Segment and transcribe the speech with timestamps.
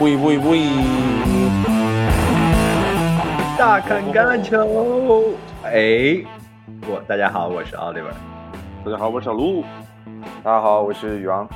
[0.00, 0.60] 喂喂喂！
[3.56, 4.58] 大看橄榄球，
[5.62, 6.20] 哎，
[6.88, 8.10] 我大家好，我是 Oliver，
[8.84, 9.64] 大家好，我是小鹿，
[10.42, 11.48] 大家好，我是宇昂。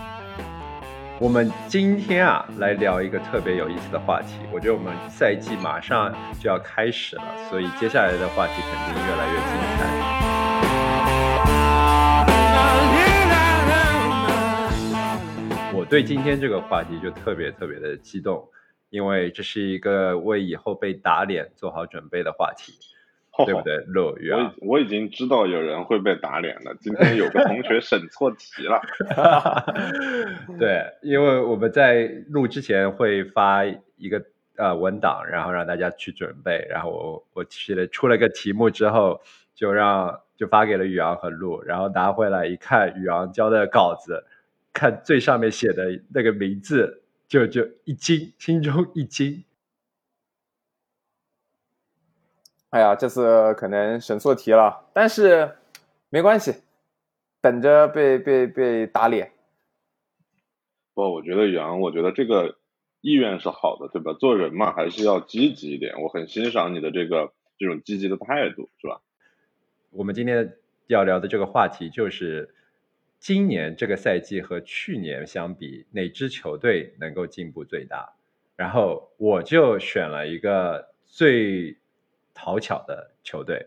[1.18, 4.36] 我们今天啊，来聊一个特别有意思的话题。
[4.52, 9.42] 我觉得我们赛季马上就要开始了，所以接下来的话题肯定越来越精
[9.78, 10.27] 彩。
[15.88, 18.46] 对今天这个话题就特别特别的激动，
[18.90, 22.74] 因为这是一个为以后被打脸做好准备的话题，
[23.46, 23.78] 对不对？
[23.86, 26.74] 乐于啊，我我已经知道有人会被打脸了。
[26.78, 28.80] 今天有个同学审错题了
[30.60, 33.64] 对，因为我们在录之前会发
[33.96, 34.22] 一个
[34.56, 39.22] 呃文档，然后让大家去准备，然后我我写了出了个题目之后，
[39.54, 44.26] 就让就发给了宇昂和陆，然后拿回来一看，宇昂交的稿子。
[44.72, 49.44] 看最上面写的那个名字，就就一惊，心中一惊。
[52.70, 55.56] 哎呀，这次可能审错题了，但是
[56.10, 56.54] 没关系，
[57.40, 59.32] 等着被被被打脸。
[60.94, 62.58] 不，我觉得杨，我觉得这个
[63.00, 64.12] 意愿是好的，对吧？
[64.12, 66.00] 做人嘛，还是要积极一点。
[66.00, 69.00] 我很欣赏你的这个这种积极的态度，是吧？
[69.90, 70.56] 我们今天
[70.86, 72.54] 要聊的这个话题就是。
[73.18, 78.14] 今年这个赛季和去年相比，哪支球队能够进步最大？
[78.56, 81.76] 然后我就选了一个最
[82.32, 83.66] 讨巧的球队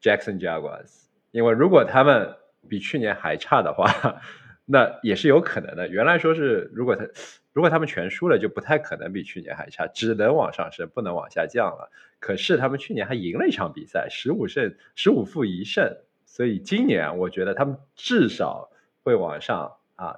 [0.00, 1.06] ，Jackson Jaguars。
[1.32, 2.36] 因为如果他们
[2.68, 4.20] 比去年还差的话，
[4.64, 5.88] 那也是有可能的。
[5.88, 7.06] 原来说是如果他
[7.52, 11.90] 如果他们全输了，就不太可能比去年还差，只能往上升，不能往下降了。
[12.20, 15.96] 可是他们去年还赢了一场比赛，十五胜十五负一胜。
[16.32, 18.70] 所以今年我觉得他们至少
[19.04, 20.16] 会往上啊，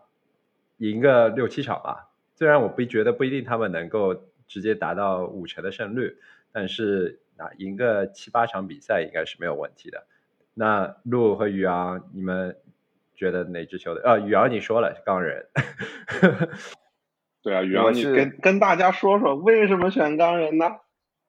[0.77, 2.13] 赢个六七场吧。
[2.37, 4.15] 虽然我不觉得不一定他们能够
[4.47, 6.17] 直接达到五成的胜率，
[6.53, 10.07] 但是啊，赢个七八场比赛应该是没有问题的。
[10.55, 12.57] 那陆和宇昂，你们
[13.17, 14.05] 觉得哪支球队？
[14.05, 15.49] 啊，宇昂你说了钢人。
[17.43, 20.77] 对啊，宇昂你跟跟大家说说为什么选钢人呢？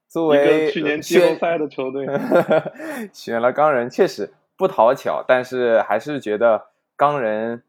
[0.08, 2.06] 作为去年季后赛的球队，
[3.12, 4.30] 选了钢人，确实。
[4.58, 7.64] 不讨巧，但是还是觉得钢人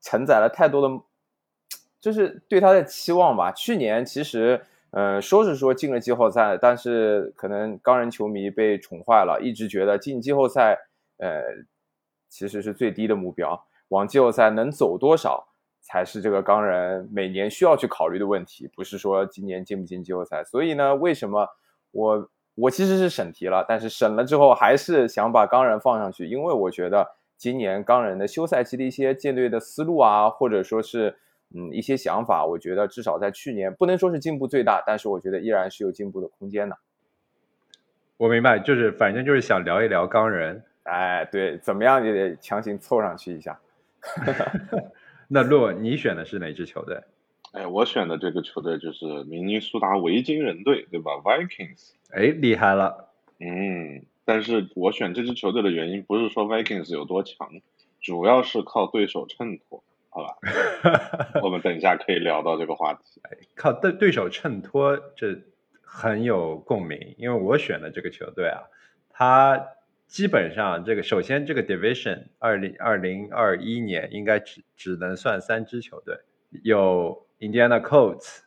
[0.00, 1.02] 承载了太多的，
[2.00, 3.50] 就是对他的期望吧。
[3.50, 10.78] 去年其实，呃，说是说进了季后赛，但是可能钢人球迷被宠坏了，一直觉得进季后赛，
[11.18, 11.42] 呃，
[12.28, 13.66] 其实是最低的目标。
[13.88, 15.48] 往季后赛能走多少，
[15.80, 20.44] 才是这个钢人每年需要去考虑的问题，不是说今年进不进季后赛。
[20.44, 21.48] 所以呢，为什么
[21.90, 22.30] 我？
[22.54, 31.16] 我其实是审题了，但是审了之后还是想把钢人放上去，因为我觉得今年钢人的休赛期的一些建队的思路啊，或者说是
[31.54, 36.76] 嗯一些想法，我觉得至少在去年不能说是进步最大，但是我觉得依然是有进步的空间的。
[38.18, 43.58] 我明白，就是反正就是想聊一聊钢人，哎，对，怎么样也得强行凑上去一下。
[45.26, 47.00] 那洛，你选的是哪支球队？
[47.52, 51.90] 哎，我选的这个球队就是明尼苏达维京人队，对吧？Vikings。
[52.10, 53.10] 哎，厉害了。
[53.40, 57.46] 嗯，但是我选这支球队的原因不是说 Vikings 有多强，
[58.00, 60.38] 主要是靠对手衬托，好吧？
[61.44, 63.20] 我们等一下可以聊到这个话题。
[63.54, 65.38] 靠对对手衬托，这
[65.82, 68.62] 很有共鸣，因为我选的这个球队啊，
[69.10, 69.62] 它
[70.06, 76.16] 基本上这个首先这个 Division 二零二零二一年应该只只能算三支球队，
[76.62, 77.26] 有。
[77.42, 78.42] Indiana Colts，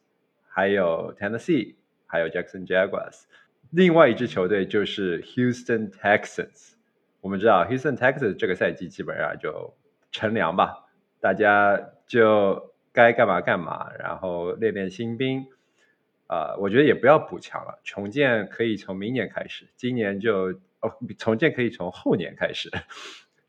[0.47, 1.75] 还有 Tennessee，
[2.07, 3.23] 还有 Jackson Jaguars，
[3.69, 6.75] 另外一支球队就是 Houston Texans。
[7.19, 9.75] 我们知道 Houston Texans 这个赛季基本上就
[10.11, 10.85] 乘凉吧，
[11.19, 15.45] 大家就该干嘛干嘛，然后练练新兵。
[16.27, 22.71] 啊，我觉得也不要补强了，重建可以从明年开始，今年就哦，重建可以从后年开始，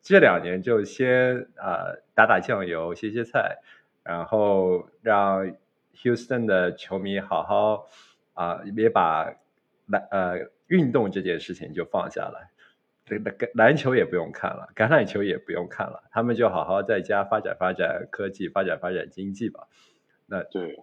[0.03, 3.59] 这两年就先啊打打酱油，歇歇菜。
[4.06, 5.53] 然后让
[5.94, 7.89] Houston 的球迷好好
[8.34, 9.34] 啊，别把
[9.86, 12.51] 篮呃运动这件事情就放下来，
[13.04, 19.69] 这个篮球也不用看了，橄榄球也不用看了，他们就好好在家发展发展科技，发展发展经济吧。
[20.27, 20.83] 那对，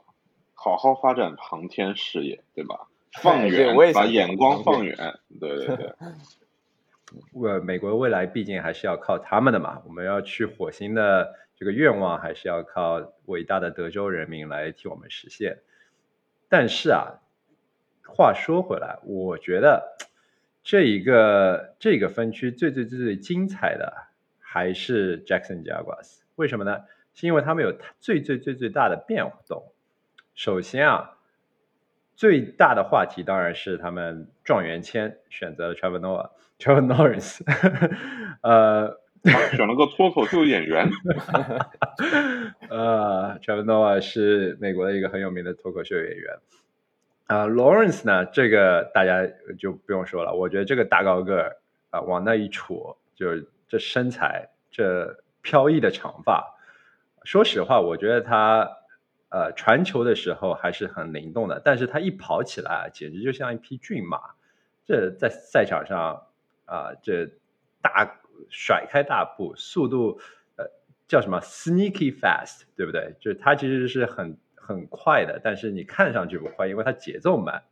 [0.53, 2.87] 好好发展航天事业，对吧？
[3.21, 4.97] 放远，我也把眼光放远。
[5.39, 5.93] 对对对。
[7.43, 11.35] 呃， 美国未来毕竟还是要靠他们的嘛，我们要去火星的。
[11.55, 15.59] 这个愿望还是要靠伟大的德州人民来替我们实现。
[16.49, 17.21] 但是啊，
[18.05, 19.97] 话说回来，我觉得
[20.63, 23.93] 这一个这个分区最最最最精彩的
[24.39, 26.19] 还是 Jackson Jaguars。
[26.35, 26.83] 为什么呢？
[27.15, 29.71] 是因为他们有最最最最大的变动。
[30.33, 31.17] 首先啊，
[32.15, 37.41] 最大的话题当然是他们状元签选择了 Trevor Noah，Trevor Lawrence，
[38.41, 40.89] 呃，选了个脱口秀演员。
[42.69, 46.37] 呃，Trevor Noah 是美国的一个很有名的脱口秀演员。
[47.27, 49.25] 啊，Lawrence 呢，这个大家
[49.57, 51.57] 就不用说了，我觉得这个大高个儿
[51.89, 56.55] 啊，往那一杵，就是这身材，这飘逸的长发，
[57.23, 58.69] 说实话，我觉得他
[59.29, 64.19] 呃传球的时候还是很灵动的，但是他一跑起来，简直就像一匹骏马，
[64.85, 66.23] 这在赛场上
[66.65, 67.29] 啊，这
[67.81, 70.19] 大甩开大步，速度
[70.57, 70.65] 呃
[71.07, 73.15] 叫什么 sneaky fast，对不对？
[73.19, 74.37] 就是他其实是很。
[74.65, 77.63] 很快的，但是你看上去不快，因为它节奏慢。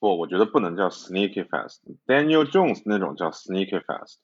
[0.00, 1.78] 不，我觉得不能叫 sneaky fast。
[2.06, 4.16] Daniel Jones 那种叫 sneaky fast，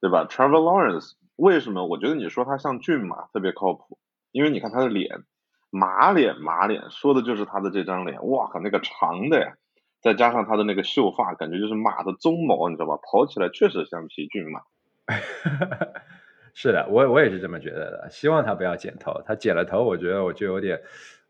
[0.00, 1.86] 对吧？Trevor Lawrence 为什么？
[1.86, 3.98] 我觉得你说他像骏马，特别靠谱，
[4.32, 5.24] 因为你看他的脸，
[5.68, 8.26] 马脸马脸，说的就是他的这张脸。
[8.26, 9.56] 哇靠，那个长的呀，
[10.00, 12.98] 再加上他的那个秀发，感觉就是马的鬃毛，你知道吧？
[13.02, 14.62] 跑起来确实像匹骏马。
[16.54, 18.08] 是的，我我也是这么觉得的。
[18.10, 20.80] 希望他不要剪头，他剪了头，我觉得我就有点。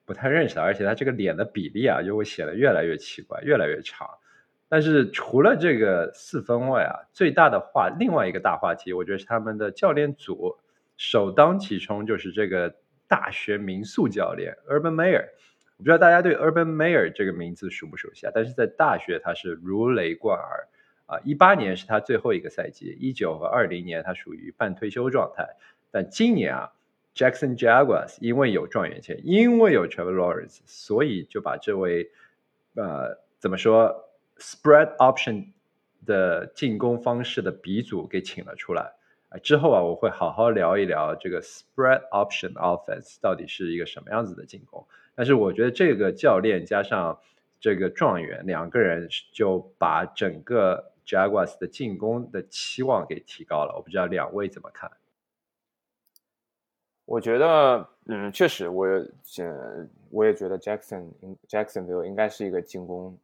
[0.08, 4.08] 不太认识他，而且他这个脸的比例啊，就会显得越来越奇怪，越来越长。
[4.68, 10.58] 但是除了这个四分外啊，最大的话，另外一个大话题，我觉得是他们的教练组
[10.96, 12.72] 首当其冲就是这个
[13.08, 15.24] 大学民宿教练 Urban Meyer。
[15.76, 18.32] 我不知道大家对 Urban Meyer 这个名字熟不熟悉啊？
[18.32, 20.68] 但是在大学他是如雷贯耳
[21.06, 21.18] 啊。
[21.24, 25.56] 一八年是他最后一个赛季，一九和二零年他属于半退休状态，
[25.90, 26.72] 但今年啊。
[27.16, 32.10] Jackson Jaguars 因为有状元签，因为有 Trevor Lawrence，所以就把这位
[32.74, 35.46] 呃怎么说 spread option
[36.04, 38.92] 的进攻方式的鼻祖给请了出来。
[39.42, 44.86] 之后啊，我会好好聊一聊这个 spread option offense 到底是一个什么样子的进攻。
[45.14, 47.18] 但是我觉得这个教练加上
[47.58, 53.74] 这个状元两个人就把整个 Jaguars 的进攻的期望给提高了。
[53.76, 54.90] 我不知道两位怎么看？
[57.04, 58.84] 我觉得，嗯，确实，我
[59.38, 61.06] 嗯，我也觉得 Jackson
[61.48, 63.16] Jacksonville 应该是一个进攻，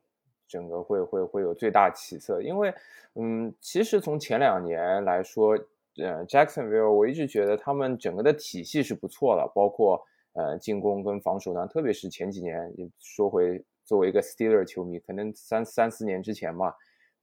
[0.47, 2.41] 整个会会会有最大起色。
[2.41, 2.73] 因为，
[3.15, 5.59] 嗯，其实从前两年来说，
[5.97, 10.01] 呃，Jacksonville 我一直觉得他们整个的体系是不错的，包括
[10.35, 16.73] 呃进攻跟防守端，特别是前几年，说回作为一个 Steeler 球迷，可能三三四年之前嘛，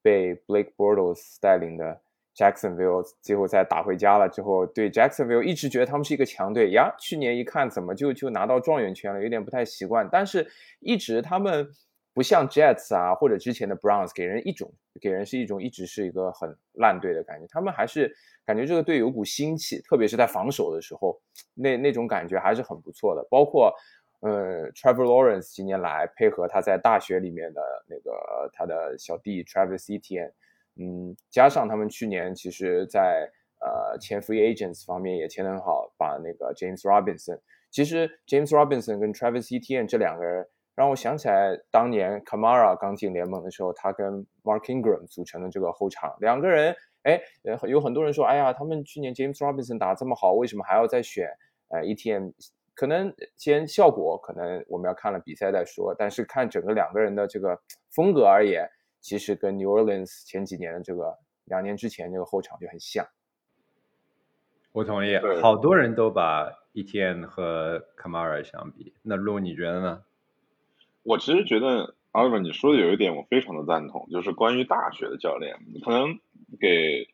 [0.02, 2.02] 被 Blake Bortles 带领的。
[2.36, 6.90] Jacksonville 最后赛打回家了之后，对 Jacksonville 一直觉得他们是一个强队呀。
[6.98, 10.08] 去年一看，怎么就就拿到状元签了，有点不太习惯。
[10.10, 10.48] 但是，
[10.80, 11.68] 一直他们
[12.14, 17.48] 不像 Jets 啊，或者之前的 Browns，给人一种给人是一种一直是一个很烂队的感觉。
[17.50, 18.10] 他们还是
[18.46, 21.20] 感觉这个队有股腥气，特别是在防守的时候，
[21.56, 23.28] 那那种感觉还是很不错的。
[23.30, 23.74] 包括
[24.22, 30.32] 呃，Trevor Lawrence 今年来配合他在大学里面的那个他的小弟 Travis Etienne。
[30.76, 33.30] 嗯，加上他们去年其实，在
[33.60, 37.40] 呃签 free agents 方面也签得很好，把那个 James Robinson，
[37.70, 46.74] 其实 James Robinson 跟 Travis Etienne 这两个人，让我想起来当年 Kamara 刚进联盟的时候，他跟 Mark Ingram 组成的这个后场，两个人，
[47.04, 47.22] 哎，
[47.68, 51.30] 有很多人说，哎呀，他们去年 James Robinson 打这么好，为什么还要再选
[51.70, 52.34] 呃 etn
[52.80, 58.66] 可能先效果，可能我们要看了比赛再说，但是看整个两个人的这个风格而言。
[59.02, 63.06] 其实跟 New Orleans 前几年的这个两年之前这个后场就很像。
[64.72, 68.94] 我同意，好多人都把 Etienne 和 Kamara 相比。
[69.02, 70.04] 那 Lu 你觉得呢？
[71.04, 76.18] 我其实觉得 Oliver 你说的有一点我非常的赞同，就是关于大学的教练，可能
[76.62, 77.10] 给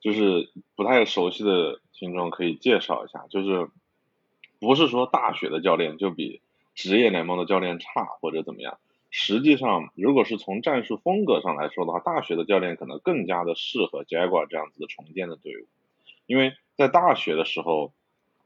[0.00, 3.68] 就是不太熟悉的听众可以介绍一下，就是
[4.62, 6.40] 不是说大学的教练就比
[6.72, 8.78] 职业联盟的教练差或者怎么样。
[9.10, 15.66] 实际上，如果是从战术风格上来说的话，大学的教练可能更加的适合 Jaguar 这样子的重建的队伍，
[16.26, 17.92] 因为在大学的时候，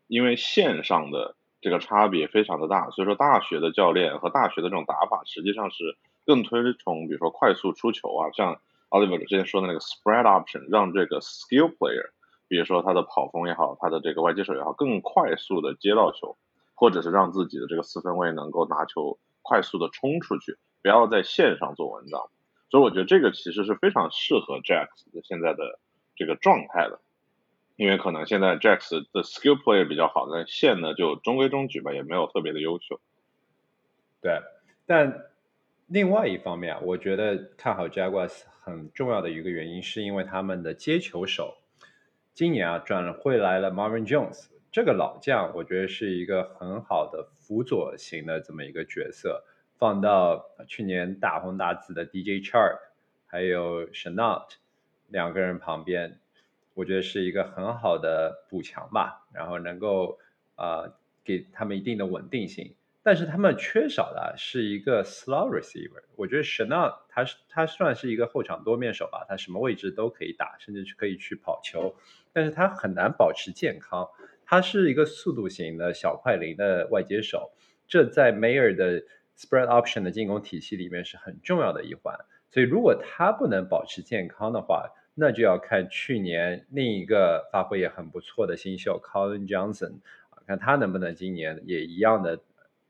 [0.06, 8.58] 因为线上的这个差别非常的大，所以说大学的教练和大学的这种打法实际上是更推崇，比如说快速出球啊，像
[8.88, 12.08] Oliver 之前说的那个 spread option，让这个 skill player，
[12.48, 16.36] 比如说他的跑锋也好，他的这个外接手也好，更快速的接到球，
[16.74, 19.18] 或者是让自己的这个四分卫能够拿球。
[19.48, 22.30] 快速的冲出去，不要在线上做文章，
[22.68, 25.78] 所以我觉得这个其实是非常适合 Jax 的现在的
[26.16, 26.98] 这个状态的，
[27.76, 32.98] 因为可能现在 Jax 的 skill play 比较好，但线呢就中规中矩吧，也没有特别的优秀。
[34.20, 34.40] 对，
[34.84, 35.26] 但
[35.86, 41.56] 另外一方面，我觉得看好 Jaguars 很重要的一个原因，是因为他们的接球手
[42.36, 44.48] 今年啊转会来了 Marvin Jones。
[44.70, 49.42] 这个老将我觉得是一个很好的辅佐型的这么一个角色，
[49.78, 52.76] 放到去年大红大紫的 DJ Chark
[53.24, 54.58] 还有 s h a n o t
[55.08, 56.20] 两个人旁边，
[56.74, 60.18] 我觉得是一个很好的补强吧，然后能够
[60.56, 60.92] 呃
[61.24, 62.74] 给他们一定的稳定性。
[63.06, 66.02] 但是他们缺少的是一个 slow receiver。
[66.16, 71.94] 我觉得 Chanel 他是他算是一个后场多面手吧，他什么位置都可以打，甚至是可以去跑球，
[72.32, 74.08] 但是他很难保持健康。
[74.44, 77.52] 他是一个速度型的小快灵的外接手，
[77.86, 79.00] 这在 Mayer 的
[79.38, 82.12] spread option 的进攻体系里面是很重要的一环。
[82.50, 90.00] 所以如果他不能保持健康的话，那就要看去年另一个发挥也很不错的新秀 Colin Johnson，
[90.44, 92.40] 看他能不能今年也一样的。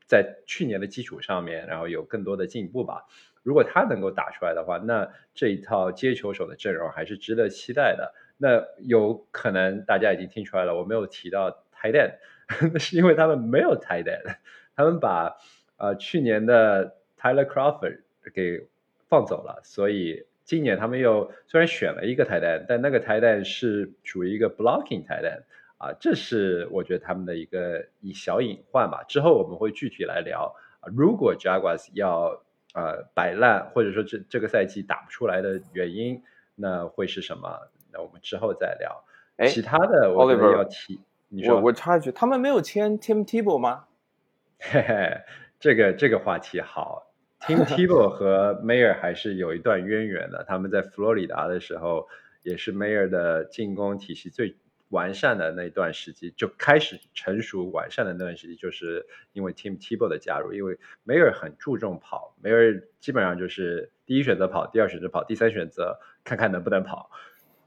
[0.06, 3.06] 在去年的基础上面，然后有更多的进步吧。
[3.42, 8.12] 如果他能够打出来的话，那这一套接球手的阵容还是值得期待的。
[8.38, 14.36] 那有可能大家已经听出来了，我没有提到 t i d e n 那是因为他们没有 t i d e n
[14.74, 15.36] 他们把
[15.78, 18.00] 呃去年的 Tyler Crawford
[18.34, 18.66] 给
[19.08, 25.20] 放走了，所以今年他们又虽然选了一个 t i d e n 但那个 t i d e n 是属于一个 blocking t i
[25.20, 25.44] d e n。
[25.78, 29.04] 啊，这是我觉得他们的一个一小隐患吧。
[29.06, 30.54] 之后我们会具体来聊。
[30.94, 32.42] 如果 Jaguars 要
[32.72, 36.22] 呃摆烂，或者说这这个赛季打不出来的原因，
[36.54, 37.68] 那会是什么？
[37.92, 39.04] 那我们之后再聊。
[39.36, 41.00] 哎，其他的我觉得要提。
[41.28, 43.84] 你说，我我插一句，他们没有签 Tim Tebow 吗？
[44.58, 45.20] 嘿嘿，
[45.60, 47.12] 这个这个话题好。
[47.40, 50.42] Tim Tebow 和 Mayer 还是有一段渊源的。
[50.48, 52.08] 他们在佛罗里达的时候，
[52.42, 54.56] 也是 Mayer 的进攻体系最。
[54.96, 67.10] 完善的那段时期就开始成熟完善的那段时期，就是因为 Tim Tebow 的加入，因为梅尔很注重跑，梅尔基本上就是第一选择跑，第二选择跑，第三选择看看能不能跑。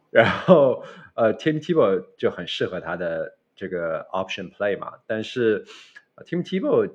[0.09, 0.83] 然后
[1.13, 4.93] 呃，Tim Tebow 就很适合他的这个 option play 嘛。
[5.05, 5.65] 但是
[6.25, 6.91] Tim Tebow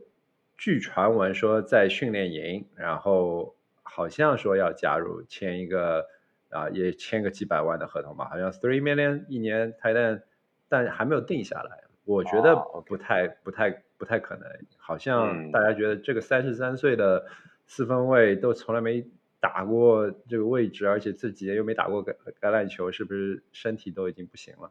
[0.58, 6.12] 据传闻说在训练营，然后好像说要加入签一个。
[6.54, 10.22] 啊，也签个几百万的合同吧，好像 three million 一年，但
[10.68, 11.84] 但还没有定下来。
[12.04, 12.54] 我觉得
[12.86, 14.46] 不太、不太、不太可能。
[14.76, 17.26] 好像大家觉得这个三十三岁的
[17.66, 19.06] 四分卫都从来没
[19.40, 24.70] 打过这个位置，而且这几年又没打过橄橄榄球，是不是身体都已经不行了？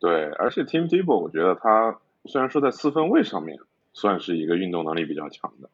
[0.00, 3.58] 对，而且 Tim Tebow 我觉得他虽然说在四分卫上面
[3.92, 5.70] 算是一个运动能力比较强的，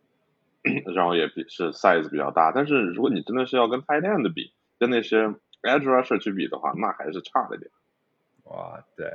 [0.95, 5.27] 然后也比是 size 比较大，但是如果你真的是要跟 tight end 比，跟那些
[5.63, 7.71] edge rusher 去比的话，那还是差了点。
[8.45, 9.07] 哇，对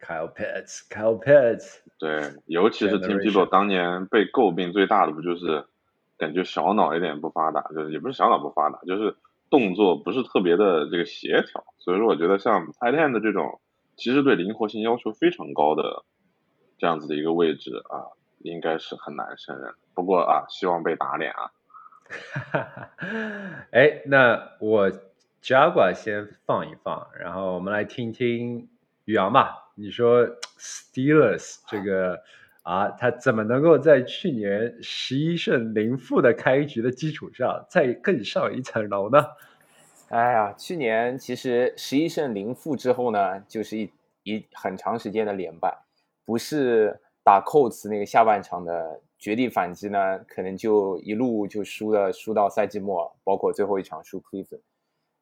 [0.00, 5.66] ，Kyle Pitts，Kyle Pitts，对，尤其是 Tim Tebow 当年被诟病最大的不就是
[6.16, 9.16] 感觉小脑有点不发达，就是也不是小脑不发达，就是
[9.50, 11.64] 动作不是特别的这个协调。
[11.78, 13.60] 所以说，我觉得像 tight end 的这种，
[13.96, 16.04] 其实对灵活性要求非常高的
[16.78, 19.74] 这样子的一个位置啊，应该是很难胜任。
[19.94, 21.52] 不过啊，希望被打脸啊。
[22.08, 22.90] 哈哈，
[23.70, 24.90] 哎，那我
[25.42, 28.68] Jaguar 先放一放，然后我们来听听
[29.04, 29.70] 宇阳吧。
[29.74, 30.26] 你说
[30.58, 32.22] Steelers 这个
[32.62, 39.24] 啊，他怎么能够在去年十一胜零负的开局的基础上，再更上一层楼呢？
[40.08, 45.78] 哎呀，去年其实十一胜零负之后呢，就是一一很长时间的连败，
[46.24, 49.00] 不是打 Colts 那个下半场的。
[49.18, 54.60] 绝地反击呢，可能就一路就输了，输到赛季末，包括最后一场输 Cleveland。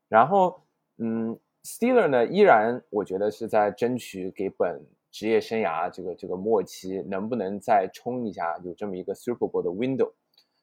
[0.09, 0.63] 然后，
[0.99, 10.13] 嗯，Steeler 呢，依然我觉得是在争取给本职业生涯这个这个末期，能不能再冲一下，有这么一个 Super Bowl 的 window。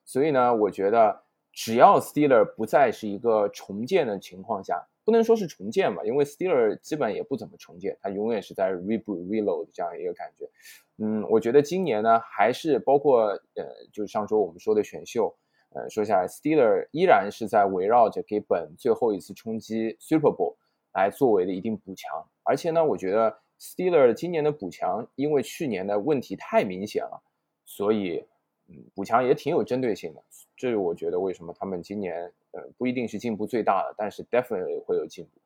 [0.06, 10.50] 所以呢，我觉得只要 Steeler 不再是一个重建的情况下，不能说是重建吧，因为 Steeler 基本也不怎么重建，它永远是在 reboot reload 这样一个感觉。
[10.98, 15.36] 嗯，我觉得今年呢，还是包括呃，就是上周我们说的选秀，
[15.74, 20.56] 呃，说下来，Steeler 依然是在围绕着给本最后一次冲击 Super Bowl
[20.94, 22.26] 来作为的一定补强。
[22.44, 27.22] 而且呢，我觉得 Steeler 今年的补强，因为去年的问题太明显了，
[27.66, 28.24] 所以
[28.70, 30.24] 嗯，补强也挺有针对性的。
[30.56, 35.42] 这是我觉得为什么他们今年呃不一定是进步最大的，但是 definitely 会有进步。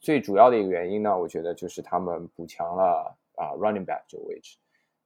[0.00, 4.56] 最主要的一个原因呢，我觉得就是他们补强了啊 running back 这个位置。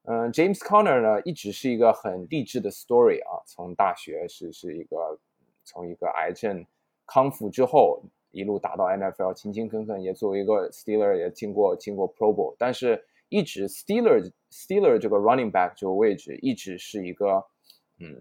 [0.04, 3.40] 嗯，James Conner 呢，一直是一个很励志的 story 啊。
[3.46, 5.18] 从大学是是一个
[5.64, 6.66] 从一个癌症
[7.06, 12.56] 康复之后，一路打到 NFL，勤勤恳恳，也作为一个 Steeler 也进过进过 Pro Bowl。
[12.58, 17.44] 但是，一直 Steeler Steeler 这个 running back 这个位置，一直是一个
[18.00, 18.20] 嗯，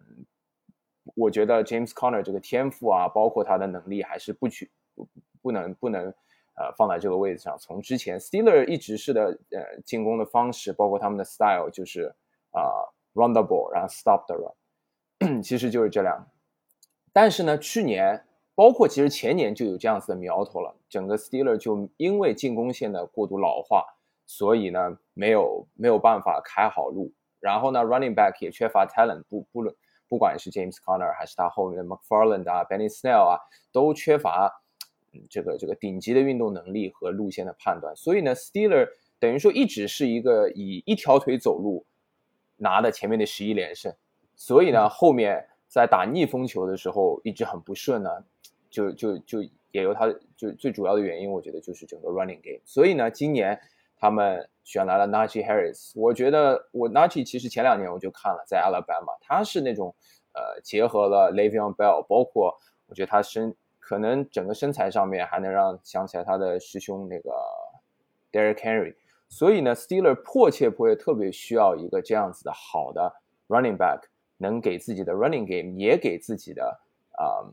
[1.15, 5.08] 我觉得 James Conner 这个天赋啊，包括他的能力，还是不取不
[5.41, 6.05] 不能不能
[6.55, 7.58] 呃放在这个位置上。
[7.58, 12.13] 从之前 Steeler 一直是的呃进攻的方式，包括他们的 style 就是
[12.51, 12.62] 啊
[13.13, 16.27] run the ball，然后 stop the run，其实就是这两。
[17.12, 23.86] 但是呢，去年包括其实前年就有这样子的苗头了，整个 Steeler 就因为进攻线的过度老化，
[24.27, 27.12] 所以呢没有没有办法开好路。
[27.39, 29.75] 然后呢，running back 也缺乏 talent，不不论
[30.12, 33.39] 不管是 James Conner 还是他后面的 McFarland 啊，Benny Snell 啊，
[33.72, 34.62] 都缺乏
[35.30, 37.96] 这个这个顶级的运动能力和路线的判断。
[37.96, 38.89] 所以呢，Steeler
[39.20, 41.86] 等于说一直是一个以一条腿走路
[42.58, 43.96] 拿的前面的十一连胜。
[44.36, 48.10] 所以呢，后面在打逆风球的时候一直很不顺呢，
[48.70, 49.41] 就就就
[49.72, 52.60] 也由他就最主要的原因，我觉得就是整个 running game。
[52.65, 53.58] 所以呢，今年。
[54.01, 59.96] 他们选来了 Najee Harris，我觉得我 Najee 其实前两年我就看了，在 Alabama，他是那种
[60.34, 67.29] 呃结合了 Le'Veon Bell，包括我觉得他身可能整个身材上面还能让想起来他的师兄那个
[68.31, 68.96] Derrick Henry，
[69.29, 73.13] 所以呢，Steeler 迫切迫切特别需要一个这样子的好的
[73.50, 74.01] running back，
[74.38, 76.81] 能给自己的 running game 也给自己的
[77.20, 77.46] 啊。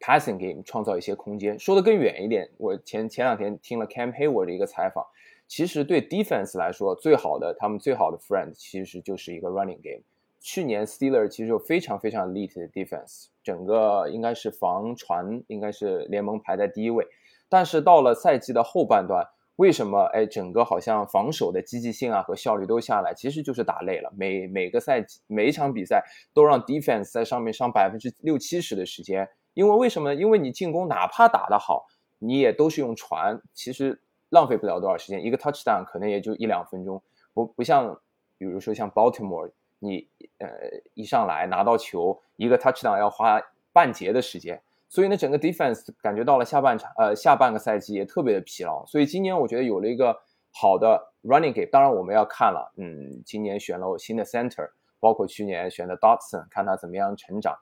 [0.00, 1.58] Passing game 创造一些空间。
[1.58, 5.04] 说的更远一点，我前前两天听了 Cam Hayward 的一个采访，
[5.46, 10.02] 其实对 Defense 来说，最好的他们最好的 friend 其实就是一个 Running game。
[10.40, 17.06] 去年 Steeler 其实有非常非常 elite 的 Defense，整个应该是防传应该是联盟排在第一位。
[17.50, 19.22] 但是到了赛季的后半段，
[19.56, 23.12] 为什么哎整个好像防守的积极性啊和效率都下来？
[23.12, 24.10] 其实就是打累了。
[24.16, 26.02] 每每个赛季每一场比赛
[26.32, 29.28] 都让 Defense 在上面上百分之六七十的时间。
[29.54, 30.14] 因为为什么？
[30.14, 31.86] 因为你进攻哪怕打得好，
[32.18, 35.24] 你也都是用传，其实浪费不了多少时间。
[35.24, 37.02] 一个 touchdown 可能也就一两分钟，
[37.34, 38.00] 不不像，
[38.38, 40.48] 比如说像 Baltimore，你呃
[40.94, 43.40] 一上来拿到球，一个 touchdown 要花
[43.72, 44.62] 半节的时间。
[44.88, 48.84] 所以呢，整个 defense 感觉到了下半场，呃下半个赛季也特别的疲劳。
[48.86, 50.20] 所以今年我觉得有了一个
[50.52, 57.56] 好的 running game，当然我们要看了，嗯，今年选了我新的 center，包括去年选的 Dotson，看他怎么样成长。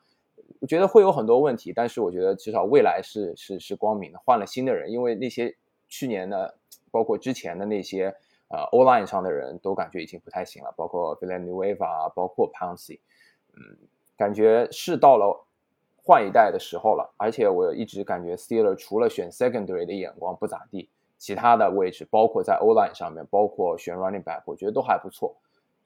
[0.60, 4.18] 我觉得会有很多问题，但是我觉得至少未来是是是光明的。
[4.24, 5.54] 换了新的人，因为那些
[5.88, 6.58] 去年的，
[6.90, 8.14] 包括之前的那些
[8.48, 13.00] 呃 O line 上的人都感觉已经不太行了，包括 Villanueva，包括 Pouncy，
[13.54, 13.76] 嗯，
[14.16, 15.46] 感觉是到了
[15.96, 17.14] 换一代的时候了。
[17.16, 25.36] 而且我一直感觉 Steeler 除了选 Secondary 的眼光不咋地，其他的位置，包括在 O line 上面，包括选 Running Back，我觉得都还不错。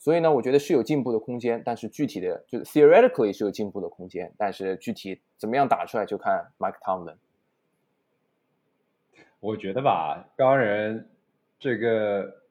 [0.02, 7.18] 所以呢，我觉得是有进步的空间，但是具体的就 theoretically 是有进步的空间，但是具体怎么样打出来就看 Mike Tomlin。
[9.38, 11.08] 我觉得吧，钢人
[11.60, 12.42] 这个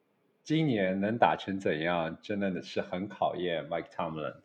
[0.46, 4.36] 今年能打成怎样，真的是很考验 Mike Tomlin。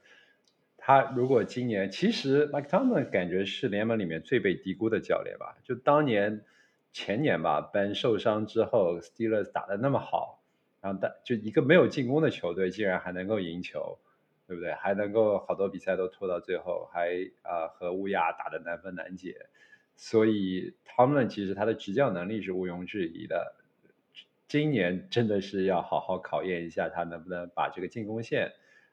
[0.76, 5.56] 他如果今年，其实 Mike Tomlin 感觉是联盟里面最被低估的教练吧？
[5.62, 6.44] 就当年
[6.92, 10.35] 前年吧，Ben 受伤之后，Steelers 打的那么好。
[10.86, 13.98] 然后，但就一个没有进攻的球队，竟然还能够赢球，
[14.46, 14.72] 对不对？
[14.74, 19.48] 还能够好多比赛都拖到最后，还啊和乌鸦打的难分难解。
[19.96, 23.56] 所以他们其实他的执教能力是毋庸置疑的。
[24.46, 28.52] 今年真的是要好好考验一下他能不能把这个进攻线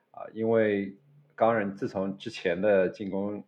[0.10, 0.97] 啊，因为
[1.36, 3.43] 钢人自从之前的进攻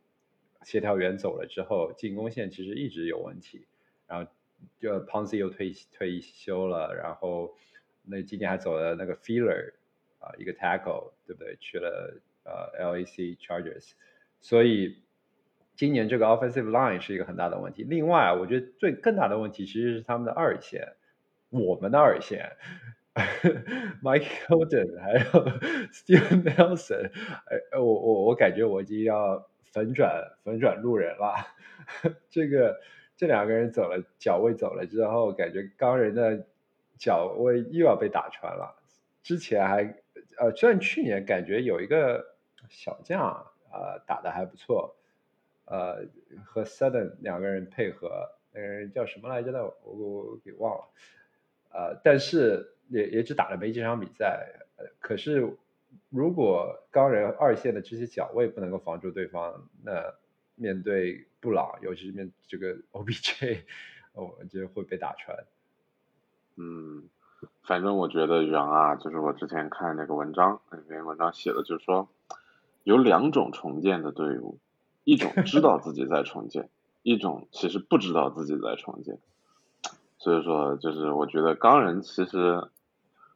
[0.61, 3.65] 协调员走了之后，进攻线其实一直有问题。
[4.05, 4.31] 然后
[4.79, 7.55] 就 Ponzi 又退退休了，然后。
[8.07, 9.73] 那今年还走了那个 Feeler
[10.19, 11.55] 啊，一个 Tackle，对不对？
[11.59, 13.91] 去了呃 LAC Chargers，
[14.39, 15.03] 所以
[15.75, 17.83] 今年这个 Offensive Line 是一个很大的问题。
[17.83, 20.93] 另外，我觉得最更大的问题其实是他们的二线，
[21.49, 22.51] 我们的二线
[24.01, 25.19] ，Mike Holden 还有
[25.91, 27.11] Steven Nelson，
[27.45, 31.33] 哎，我我我感觉我已经要粉转粉转路人了。
[32.29, 32.79] 这个
[33.15, 36.47] 这两个人走了，脚位走了之后，感觉钢人的。
[36.97, 38.75] 脚位又要被打穿了，
[39.23, 39.83] 之前还
[40.37, 42.35] 呃，虽然去年感觉有一个
[42.69, 43.21] 小将
[43.71, 44.95] 呃打的还不错，
[45.65, 46.05] 呃
[46.45, 50.85] 和 Sudden 两个人配合，那个人叫什么来着的，我我给忘了，
[51.69, 54.47] 呃，但是也也只打了没几场比赛，
[54.99, 55.55] 可是
[56.09, 60.13] 如果钢人二线的这些脚位不能够防住对方，那
[60.55, 63.61] 面对布朗，尤其是面这个 OBJ，
[64.13, 65.37] 我就会被打穿。
[66.57, 67.03] 嗯，
[67.63, 72.07] 反正我觉得杨啊，就是我之前看那个文章，那篇文章写的，就是说
[72.83, 74.57] 有两种重建的队伍，
[75.03, 76.69] 一种知道自己在重建，
[77.03, 79.17] 一种其实不知道自己在重建。
[80.17, 82.69] 所以说，就是我觉得钢人其实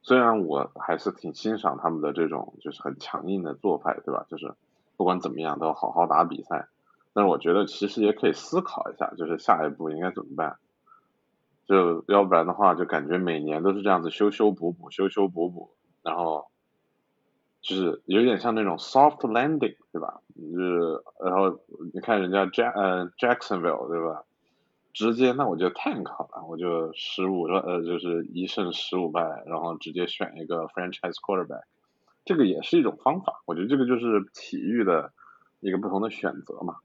[0.01, 4.25] 虽然我还是挺欣赏他们的这种就是很强硬的做派，对吧？
[4.29, 4.53] 就是
[4.97, 6.67] 不管怎么样都要好好打比赛，
[7.13, 10.57] 但是我觉得其实也可以思考一下，就是下一步应该怎么办。
[11.69, 15.69] 就要不然的话，就感觉每年都是这样子修修补补，修修补补，
[16.01, 16.47] 然后
[17.61, 20.21] 就是有点像那种 soft landing，对吧？
[20.35, 21.59] 就是然后
[21.93, 24.23] 你看人家 Jack，Jacksonville，对吧？
[24.91, 31.65] 直接那我就 tank 了，我就十五呃就是一胜十五败，然后直接选一个 franchise quarterback，
[32.25, 33.43] 这个也是一种方法。
[33.45, 35.13] 我觉得这个就是体育的
[35.59, 36.77] 一个不同的选择嘛。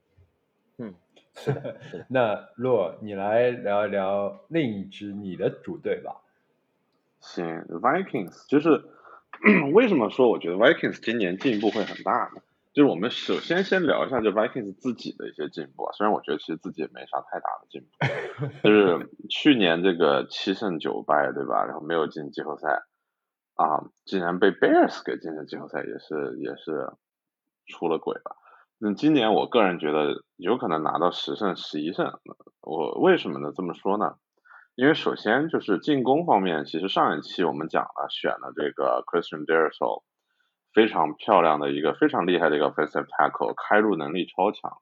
[0.77, 0.95] 嗯，
[1.37, 1.77] 是的。
[2.09, 6.21] 那洛，你来聊一聊另一支你的主队吧。
[7.21, 8.85] 行，Vikings 就是
[9.73, 12.43] 为什么说我觉得 Vikings 今年进步会很大呢？
[12.73, 15.93] 就是我们首先先聊一下，就 Vikings 自己的一些进步啊。
[15.93, 21.65] 虽然我觉得其实自己也没啥太大的进步， 就是去年这个七胜九败，对吧？
[21.65, 22.83] 然后没有进季后赛
[23.55, 26.93] 啊，竟然被 Bears 给进了季后赛，也是也是
[27.69, 28.37] 出了轨了。
[28.87, 32.21] 那今年我个人觉得有可能拿到十胜十一胜。
[32.61, 33.51] 我为什么呢？
[33.57, 34.17] 这么说呢？
[34.75, 40.05] 因为首先就是进攻方面，其实上一期我们讲了，选了这个 Christian d e r s o
[40.75, 44.77] 非常漂亮的一个非常厉害的一个 offensive tackle，开入能力超强，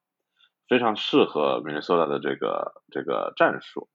[0.69, 3.89] 非常适合 Minnesota 的这个这个战术。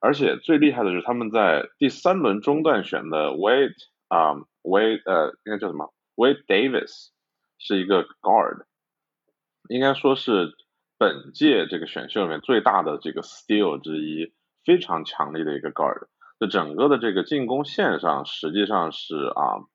[0.00, 3.76] 而且最厉害的就是他们在第三轮中段选的 Wade
[4.08, 7.10] 啊 Wade 呃应该叫什么 Wade Davis
[7.60, 8.64] 是一个 guard，
[9.68, 10.54] 应该说是
[10.98, 14.32] 本届这个选秀里面最大的这个 steal 之一，
[14.64, 16.08] 非常强力的一个 guard。
[16.40, 19.66] 就整个的这个进攻线上实际上是啊。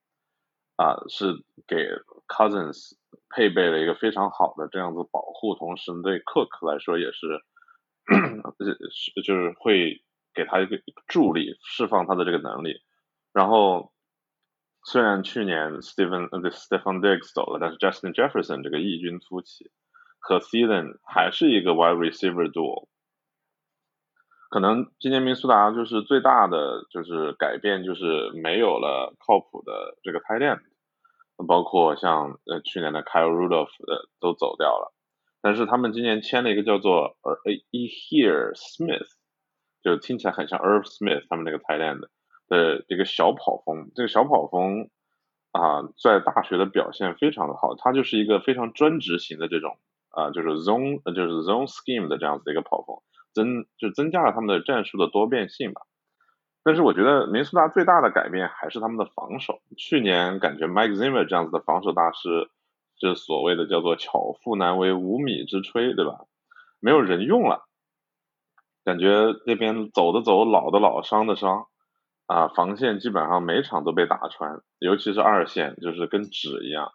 [0.80, 1.34] 啊，是
[1.68, 1.76] 给
[2.30, 2.94] Cousins
[3.30, 7.44] 配备了一个非常好的这样子保护，同时对 Cook 来说也是，
[8.56, 10.02] 是就是会
[10.34, 12.80] 给他一个助力，释放他的这个能力。
[13.34, 13.92] 然后
[14.92, 19.70] 虽然去年 Stephen 呃 Stephen Diggs 走了，但是 Justin Jefferson 这个异军突起，
[20.18, 22.88] 和 s e a s o n 还是一个 Wide Receiver duo。
[24.50, 30.62] 可能今年明苏达就是最大的就是改变，就是没有了靠谱的这个 tight end，
[31.48, 34.92] 包括像呃去年的 Kyle Rudolph 呃都走掉了，
[35.44, 37.38] 但是他们今年签了一个叫做呃
[37.70, 39.06] E Here Smith，
[39.84, 42.08] 就听起来很像 Irv Smith 他们那个 tight end
[42.50, 44.90] 的一个小跑锋，这个小跑锋
[45.54, 49.78] 啊在大学的表现非常的好，他就是一个非常专职型的这种
[50.10, 52.98] 啊就是 zone 就是 zone scheme 的这样子的一个跑锋。
[53.32, 55.82] 增就增加了他们的战术的多变性吧，
[56.64, 59.62] 但是我觉得明苏达最大的改变还是他们的防守。
[59.78, 62.50] 去年感觉 Mike Zimmer 这样子的防守大师，
[62.98, 66.26] 就是所谓的叫做巧妇难为无米之炊，对吧？
[66.80, 67.68] 没有人用了，
[68.84, 71.68] 感觉那边走的走，老的老，伤的伤，
[72.30, 76.92] 啊，防线基本上每场都被打穿，尤其是二线，就是跟纸一样。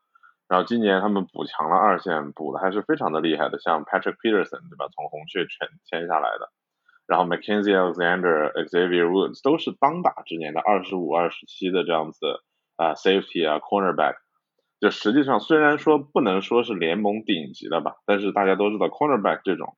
[0.47, 4.87] 然后今年他们补强了二线，补的还是非常的厉害的，像 Patrick Peterson 对吧？
[4.94, 6.53] 从红雀签签下来的，
[7.09, 12.42] 然后 McKenzie Alexander、Xavier Woods 都是当打之年的二十五、二十七的这样子
[12.77, 14.14] 啊，Safety 啊，Cornerback，
[14.79, 19.77] 就实际上虽然说不能说是联盟顶级的吧，但是大家都知道 Cornerback 这种，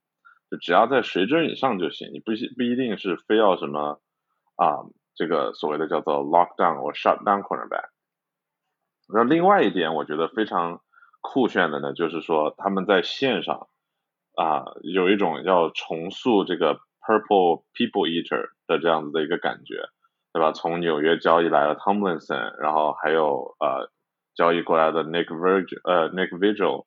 [0.51, 4.01] 就只要在水准以上就行，你不不一定是非要什么
[4.57, 4.85] 啊，
[5.17, 7.89] 这个所谓的叫做 Lockdown 或 Shutdown Cornerback。
[9.09, 10.81] 那另外一点，我觉得非常
[11.21, 13.69] 酷炫的呢，就是说他们在线上
[14.37, 19.89] 啊，有一种要重塑这个 Purple People Eater 的这样子的一个感觉，
[20.33, 20.53] 对吧？
[20.53, 23.91] 从纽约交易来了 Tomlinson，然后还有呃
[24.35, 26.85] 交易过来的 Nick Virgil，呃 Nick Vigil，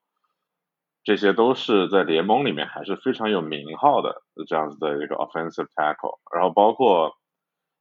[1.03, 7.15] 这些都是在联盟里面还是非常有名号的这样子的一个 Offensive Tackle，然后包括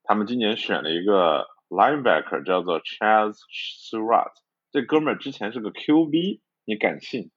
[0.09, 1.47] 他们今年选了一个。
[1.71, 3.37] Linebacker 叫做 Chaz
[3.91, 4.33] Surratt，
[4.73, 7.31] 这哥们儿之前是个 QB，你敢信？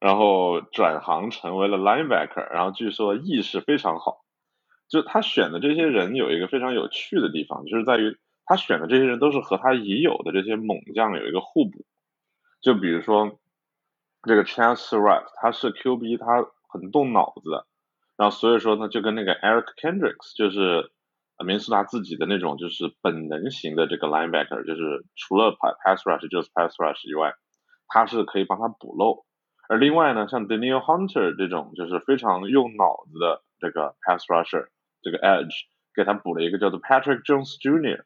[0.00, 4.24] 然后转行成为了 Linebacker，然后据说意识非常好。
[4.88, 11.86] 就他选的这些人有一个非常有趣的地方，就是在于他选的这些人都是和他已有的这些猛将有一个互补。
[12.60, 13.38] 就比如说
[14.24, 17.64] 这个 Chaz Surratt，他是 QB，他很动脑子，
[18.16, 20.90] 然后所以说呢，就跟那个 Eric Kendricks 就是。
[21.44, 27.32] 明斯达自己的那种就是本能型的这个 linebacker，就是除了 pass rush 就是 pass rush 以外，
[27.88, 29.24] 他是可以帮他补漏。
[29.68, 34.68] 而另外呢，像 Daniel Hunter 这种就是非常用脑子的这个 pass rusher，
[35.00, 35.54] 这个 edge
[35.94, 38.04] 给他补了一个叫做 Patrick Jones Jr.，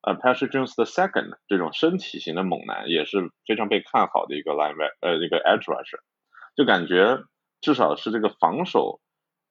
[0.00, 6.00] 呃 Patrick Jones the second 这种身体型的猛男也是非常被看好的一个 linebacker，呃一个 edge rusher，
[6.56, 7.22] 就感觉
[7.60, 9.00] 至少是这个防守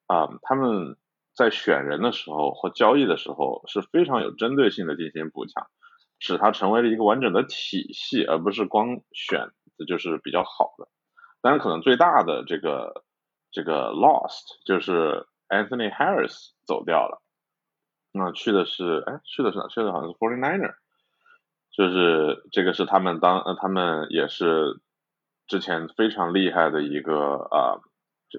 [0.07, 0.97] 啊，他们。
[1.33, 5.67] 在选人的时候或交易的时候是非常有针对性的进行补强，
[6.19, 10.87] 使它成为了一个完整的体系，而不是光选的就是比较好的。
[11.41, 13.03] 当然，可能最大的这个
[13.51, 17.21] 这个 lost 就是 Anthony Harris 走掉了。
[18.11, 19.67] 那去的是，哎，去的是哪？
[19.69, 20.75] 去的好像是 Forty Niner，
[21.71, 24.81] 就是这个是他们当，呃，他们也是
[25.47, 27.79] 之前非常厉害的一个啊，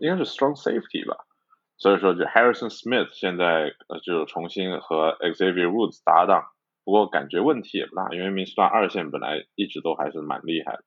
[0.00, 1.24] 应该是 Strong Safety 吧。
[1.82, 6.44] 所以说，就 Harrison Smith 现在呃就重新和 Xavier Woods 搭档，
[6.84, 10.84] 不过感觉问题也不大，因为明斯顿二线本来一直都还是蛮厉害的。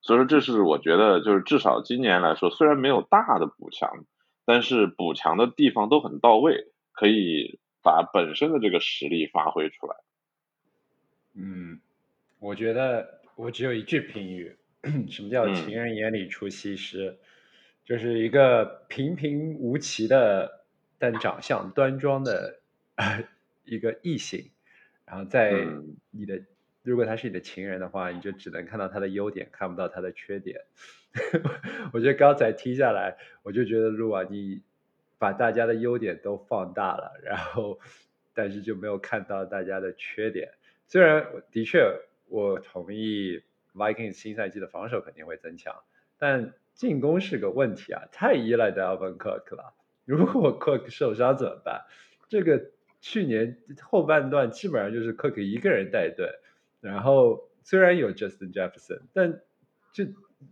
[0.00, 4.06] 所以说，这是我觉得就是至少今年来说，虽然没有大的补强，
[4.44, 9.94] 但是补强的地方都很到位，可以把本身的这个实力发挥出来。
[11.34, 11.78] 嗯，
[12.40, 14.56] 我觉得我只有一句评语：
[15.08, 17.20] 什么叫情人眼里出西施？
[17.84, 20.64] 就是一个平平无奇的，
[20.98, 22.60] 但长相端庄的
[23.66, 24.50] 一个异性，
[25.04, 25.66] 然后在
[26.10, 26.40] 你的，
[26.82, 30.62] 如果他是你的情人的话，你就只能看到他的优点，看不到他的缺点。
[31.92, 34.62] 我觉得刚才听下来，我就觉得路啊，你
[35.18, 37.78] 把大家的优点都放大了，然后
[38.32, 40.50] 但是就没有看到大家的缺点。
[40.88, 41.86] 虽然的确
[42.28, 43.42] 我同意
[43.74, 45.82] Vikings 新赛季的防守肯定会增强，
[46.16, 46.54] 但。
[46.74, 49.74] 进攻是个问题啊，太依赖 Dalvin Cook 了。
[50.04, 51.84] 如果 Cook 受伤怎么办？
[52.28, 56.28] 这个去年后半段基本上就是 Cook 一个人带队，
[56.80, 59.40] 然后虽然有 Justin Jefferson，但
[59.92, 60.04] 就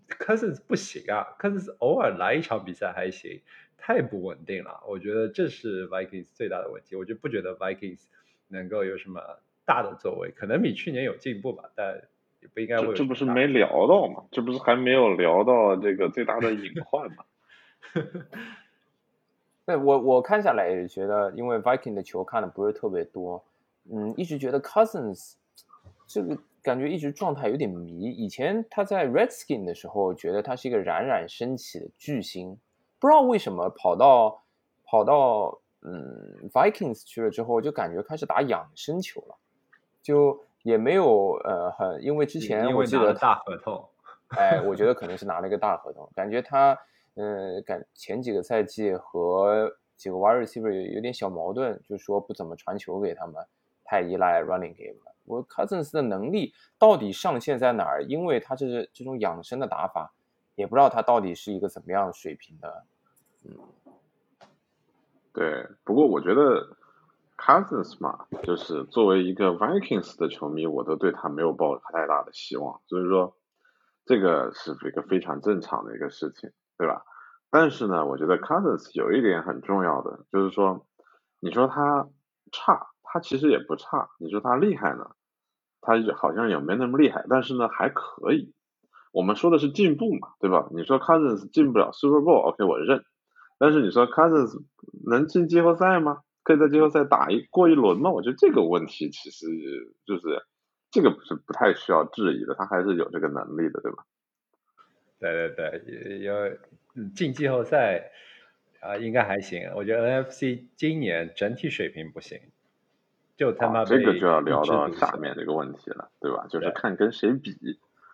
[0.09, 3.43] Cousins 不行啊，Cousins 偶尔来一场比赛还行，
[3.77, 4.81] 太不稳定了。
[4.87, 6.95] 我觉得这是 Vikings 最大的问题。
[6.95, 8.05] 我就不觉得 Vikings
[8.49, 9.21] 能够有什么
[9.67, 12.03] 大的作为，可能比去年有进步吧，但。
[12.49, 14.25] 不应该这这不是没聊到吗？
[14.31, 17.25] 这不是还没有聊到这个最大的隐患吗？
[19.65, 23.45] 对我我看下来也觉得，因为 Viking 的球看的不是特别多，
[23.91, 25.35] 嗯，一直觉得 Cousins
[26.07, 28.11] 这个感觉一直状态有点迷。
[28.11, 32.59] 以前他在 Redskin 的时候，觉得他是一个冉冉升起的巨星，
[32.99, 34.43] 不知道为什么跑到
[34.85, 39.37] 跑到嗯 Vikings 去了之后，就感觉开始打养生球了，
[40.03, 40.45] 就。
[40.63, 43.89] 也没有呃很，因为之前我记得大合同，
[44.29, 46.79] 哎，我觉得 可能是拿了一个大合同，感觉他
[47.15, 53.45] 嗯感前几个赛季和几个 wide receiver 有有点小矛盾，就是说不怎么传球给他们，
[53.85, 55.15] 太依赖 running game 了。
[55.25, 58.05] 我 Cousins 的能力到底上限在哪儿？
[58.05, 60.13] 因为他这是这种养生的打法，
[60.55, 62.85] 也不知道他到底是一个怎么样水平的。
[63.45, 63.57] 嗯，
[65.33, 66.77] 对，不过我觉得。
[67.45, 73.37] Cousins 嘛，就是作为一个 Vikings 的球迷，我都对他没有抱太大的希望，所以说
[74.05, 77.03] 这个是一个非常正常的一个事情，对吧？
[77.51, 80.87] 但是呢，我觉得 Cousins 有一点很重要的，就是说，
[81.41, 82.09] 你说他
[82.53, 85.11] 差，他其实也不差；你说他厉害呢，
[85.81, 88.55] 他好像也没那么厉害，但是呢还可以。
[89.11, 90.69] 我们说的是进步嘛，对吧？
[90.71, 93.05] 你说 Cousins 进不了 Super Bowl，OK 我认，
[93.59, 94.63] 但是你说 Cousins
[95.05, 96.21] 能进季后赛吗？
[96.43, 98.11] 可以在季后赛打一过一轮吗？
[98.11, 99.47] 我觉得这个问题其实
[100.05, 100.43] 就是
[100.91, 104.05] 这个不是不太需要质疑的，他还是有这个能力的，对吧？
[105.21, 106.35] 对对对，要
[107.15, 108.11] 进季后赛
[108.81, 109.71] 啊，应该还行。
[109.77, 112.41] 我觉得 NFC 今年整体水平不行，
[113.37, 116.47] 就他妈这个就要聊到下面这个问题了，对吧？
[116.51, 117.57] 就是看跟谁比。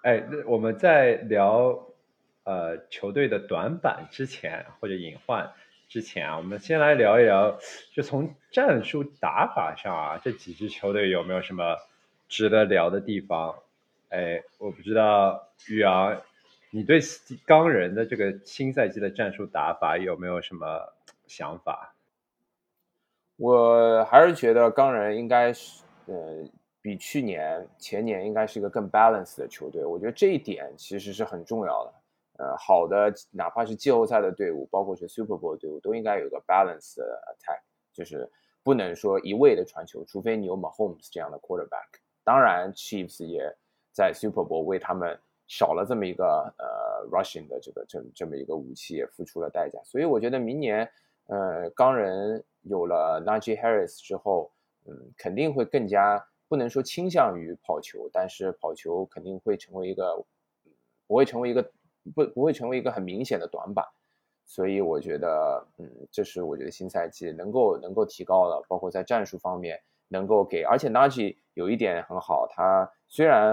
[0.02, 1.86] 哎，那我们在聊
[2.44, 5.50] 呃球队的短板之前或者隐患。
[5.88, 7.58] 之前啊，我们先来聊一聊，
[7.94, 11.76] 就从战术打法上啊，这几支球队有没有什么
[12.28, 13.58] 值得聊的地方？
[14.10, 16.20] 哎，我不知道宇昂，
[16.70, 17.00] 你对
[17.46, 20.92] 钢人的这个新赛季的战术打法有没有什么
[21.26, 21.94] 想法？
[23.36, 26.44] 我还是觉得钢人应该是，呃，
[26.82, 29.84] 比去年、前年应该是一个更 balance 的球队。
[29.86, 31.94] 我觉得这一点其实是很重要的。
[32.38, 37.60] 呃，好的，哪怕是季后赛的队伍，包括是 Super Bowl 队伍，都应该有个 balance 的 attack，
[37.92, 38.30] 就是
[38.62, 41.98] 不能说一味的传球，除非你有 Mahomes 这样的 quarterback。
[42.22, 43.52] 当然，Chiefs 也
[43.92, 46.24] 在 Super Bowl 为他们少了这么一个
[46.58, 49.80] 呃 rushing 的这个这这么一个武器，也付出了代价。
[49.82, 50.88] 所以我觉得明年，
[51.26, 54.52] 呃，钢人有了 Najee Harris 之后，
[54.86, 60.24] 嗯，肯定会更加不能说倾向于跑球，但是跑球肯定会成为一个，
[61.08, 61.68] 不会成为一个。
[62.14, 63.84] 不不会成为一个很明显的短板，
[64.44, 73.50] 所以我觉得，嗯，这是我觉得新赛季能够能够提高的，包括在战术方面能够给，而且 Najee 有一点很好，他虽然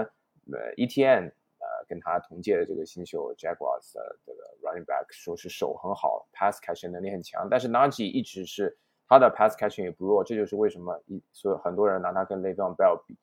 [0.50, 12.40] 呃 ETN 呃跟他同届的这个新秀 Jaguars 的这个 running back 说是手很好，pass catching 能力很强，但是 Najee 一直是他的 pass catching 也不弱，这就是为什么一所有很多人拿他跟
[12.40, 13.18] l e v o n Bell 比，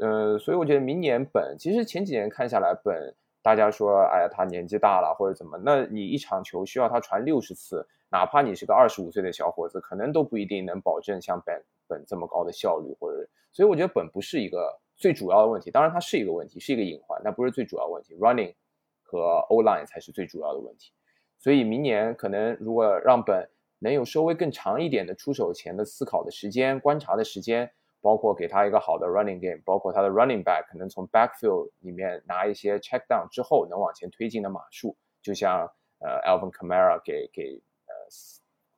[0.00, 3.14] 呃，所以我觉得明年本其实前几年看下来本。
[3.44, 5.58] 大家说，哎呀，他年纪大了或者怎么？
[5.62, 18.14] 那你一场球需要他传六十次，哪怕你是个二十五岁的小伙子，可能都不一定能保证像本本这么高的效率，或者所以我觉得本不是一个最主要的问题，当然它是一个问题，是一个隐患，但不是最主要问题。
[18.14, 18.54] Running
[19.02, 20.92] 和 O line 才是最主要的问题。
[21.38, 27.70] 所以明年可能如果让本能有稍微更长一点的出手前的思考的时间、观察的时间，
[28.04, 35.66] 包括给他一个好的 running game，包括他的 running back 可能从 backfield 里面拿一些 check down 之后能往前推进的码数，就像
[36.00, 37.94] 呃 Alvin Kamara 给给呃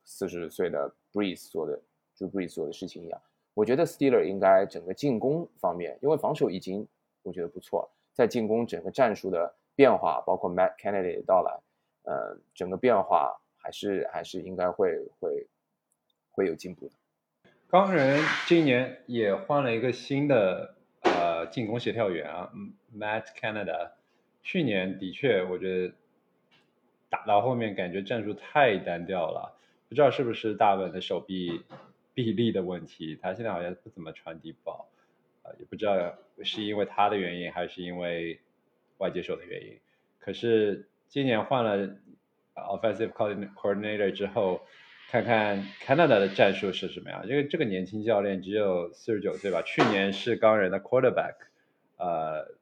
[0.05, 1.77] 四十岁的 Breeze 做的，
[2.15, 3.21] 就 Breeze 做的事情一样。
[3.53, 6.87] 我觉得 Steeler 应该整个进攻方面，因为防守已经
[7.23, 11.59] 我觉得不错，在进攻整个战术的变化，包括 Matt Kennedy 的到来。
[12.03, 15.45] 呃，整个变化还是还是应该会会
[16.31, 16.93] 会有进步的。
[17.69, 22.51] 钢人今年也换了一个新的呃进攻协调员啊
[22.95, 23.91] ，Matt Canada。
[24.41, 25.93] 去年的确，我觉得
[27.09, 29.57] 打到后面感觉战术太单调了，
[29.89, 31.63] 不知道是不是大本的手臂
[32.13, 34.87] 臂力的问题，他现在好像不怎么传递爆，
[35.43, 38.39] 啊，也不知道是因为他的原因还是因为
[38.99, 39.77] 外接手的原因，
[40.19, 40.87] 可是。
[41.09, 41.95] 今年换了
[42.53, 44.59] offensive coordinator 之后，
[45.09, 47.25] 看看 Canada 的战术是什么样。
[47.27, 51.35] 因为这个年轻教练只有四十九岁吧，去年是钢人的 quarterback，
[51.97, 52.53] 呃，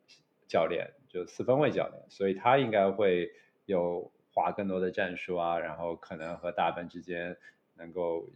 [0.47, 3.31] 教练就四分卫教练，所以他应该会
[3.65, 7.35] 有划更多的战术啊，然后可能和大本之间
[7.77, 8.29] 能够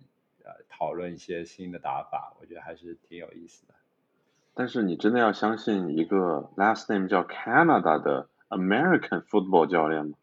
[0.44, 3.76] 呃讨论一些新的打法，我觉得还是挺有意思的。
[4.56, 10.16] 但是你真的要相信一个 last name 叫 Canada 的？American football 教练吗？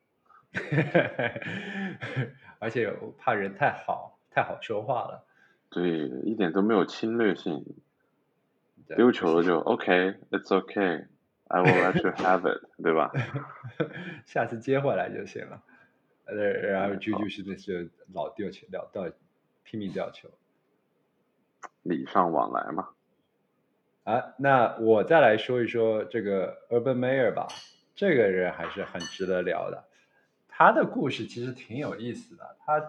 [2.59, 5.25] 而且我怕人太好，太好说话了。
[5.71, 7.65] 对，一点都没有侵略性。
[8.97, 13.11] 丢球了就 OK，It's OK，I will let you have it， 对吧？
[14.25, 15.63] 下次接回来就行了。
[16.27, 19.11] 呃，然后啾啾是那就老丢球，老到
[19.65, 20.29] 拼命掉球。
[21.83, 22.89] 礼尚往来嘛。
[24.05, 27.49] 啊，那我再来说一说这个 Urban Mayer 吧。
[27.97, 29.85] 这个人还是很值得聊的，
[30.59, 32.57] 他的故事其实挺有意思的。
[32.61, 32.83] 他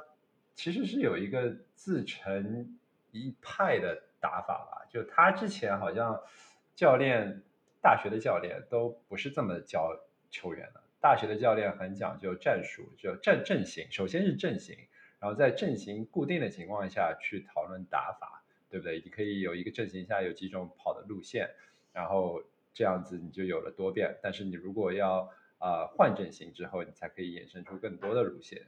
[0.55, 2.79] 其实是有一个自成
[3.11, 6.17] 一派的打法吧，就他之前好像
[6.75, 7.43] 教练
[7.81, 9.99] 大学的教练都不是这么教
[10.29, 10.81] 球员的。
[11.01, 14.77] 大学的教练很讲究战术，就阵阵型，首先是阵型，
[15.19, 19.01] 然后在阵型固定的情况下去讨论打法，对不对？
[19.03, 21.49] 你可以有一个阵型下有几种跑的路线，
[21.91, 22.41] 然后。
[22.73, 25.27] 这样子你就有了多变，但是你如果要
[25.57, 28.67] 啊换阵型之后，你才可以衍生出更多的路线。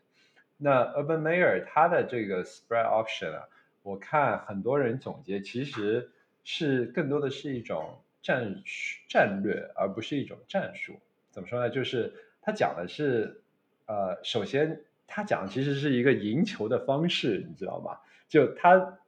[0.57, 3.47] 那 Urban Meyer 他的这个 spread option 啊，
[3.81, 6.11] 我看很多人总结其实
[6.43, 8.63] 是更多的是一种战
[9.07, 10.99] 战略，而不是一种战术。
[11.29, 11.69] 怎么说呢？
[11.69, 13.41] 就是他讲的是
[13.85, 17.99] 呃，首先他讲其实是一个赢球的方式，你知道吗？
[18.27, 18.99] 就他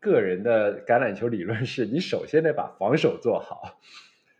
[0.00, 3.78] 个人的橄榄球理论是，你首先得把防守做好。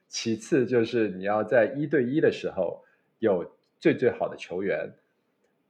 [0.09, 2.83] 其次就是你要在一对一的时候
[3.18, 4.94] 有最最好的球员，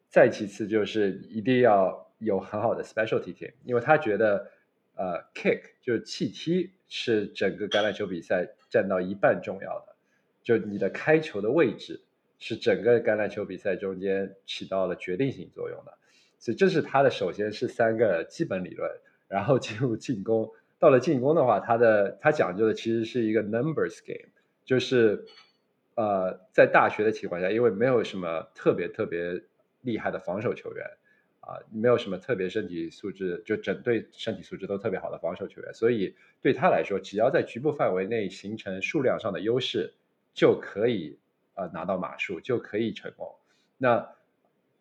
[0.09, 4.51] 再其次就是一定要有很好的 specialty team，因为他觉得
[4.95, 9.97] 呃 kick 就是弃踢是整个橄榄球比赛占到一半重要的，
[10.43, 12.01] 就你的开球的位置
[12.39, 15.99] 是整个橄榄球比赛中间起到了决定性作用的，
[16.39, 18.89] 所以这是他的首先是三个基本理论，
[19.27, 20.53] 然后进入进攻。
[20.79, 24.31] 到了进攻的话，他的他讲究的其实是一个 numbers game，
[24.65, 25.27] 就是
[25.97, 29.43] 呃，在大学的情况下，因为没有什么特别特别
[29.81, 30.87] 厉害的防守球员
[31.41, 39.95] 啊，没有什么特别身体素质，就整队身体素质都特别好的防守球员，所以对他来说，只要在局部范围内形成数量上的优势，
[40.35, 41.19] 就可以
[41.55, 43.35] 呃拿到码数，就可以成功。
[43.79, 44.15] 那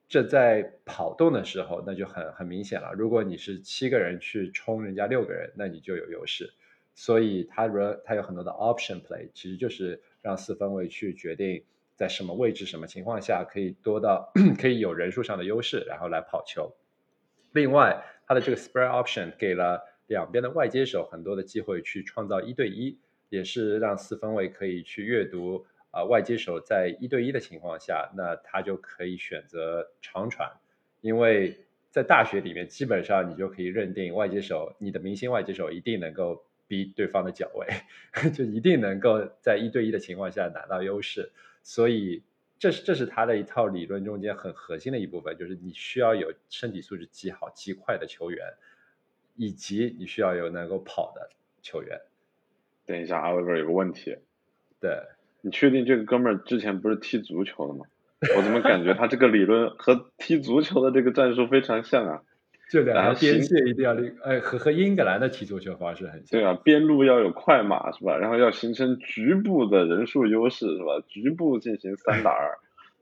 [0.07, 2.93] 这在跑动的时候，那就很很明显了。
[2.93, 6.53] 如果你是七个人去冲人家六个人，那你就有优势。
[6.95, 11.63] 所以他如他有很多的 option play，其实就是让四分卫去决定
[11.95, 16.73] 在什么位置、什么情况下可以多到 可以有人数上的优势，然后来跑球。
[17.51, 22.97] 另外，他的这个 spare option 给了两边的外接手很多的机会去创造一对一，
[23.29, 25.65] 也是让四分卫可以去阅读。
[25.97, 30.47] 啊，外接手在一对一的情况下，那他就可以选择长传，
[31.01, 31.57] 因为
[31.89, 37.65] 在大学里面，基本上你就可以认定外接手，你的明星外接手一定能够逼对方的脚位，
[38.29, 41.31] 就一定能够在一对一的情况下拿到优势。
[41.63, 42.21] 所以，
[42.59, 48.45] 这是这是他的一套理论中间很核心的一部分，就是你需要有身体素质极好、极快的球员，
[49.35, 51.31] 以及你需要有能够跑的
[51.63, 51.99] 球员。
[52.85, 54.15] 等一下，Oliver 有个问题。
[54.79, 54.91] 对。
[55.47, 57.85] 你确定这个哥们儿之前不是踢足球的吗？
[58.35, 62.21] 我怎么感觉他这个理论和踢足球的这个战术非常像啊？
[62.69, 66.37] 这两条边界一定要立，哎，和和英格兰的踢足球方式很像。
[66.37, 68.17] 对啊，边路要有快马是吧？
[68.17, 71.01] 然后要形成局部的人数优势是吧？
[71.07, 72.57] 局部进行三打二，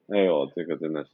[0.09, 1.11] 哎呦，这个真的是。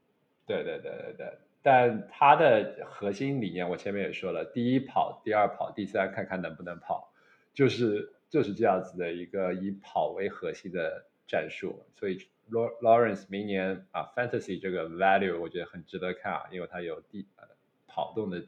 [0.46, 1.26] 对对对对对，
[1.62, 7.12] 但他的核心理念我前面也说了，第一跑，第二跑，第三看看能不能跑，
[7.52, 11.84] 就是就是这样子的一个以跑为核心的战术。
[11.94, 17.46] 所以，Lawrence 明年啊，Fantasy 这个 value 我觉得很值得看啊，因为他有第呃
[17.86, 18.46] 跑动的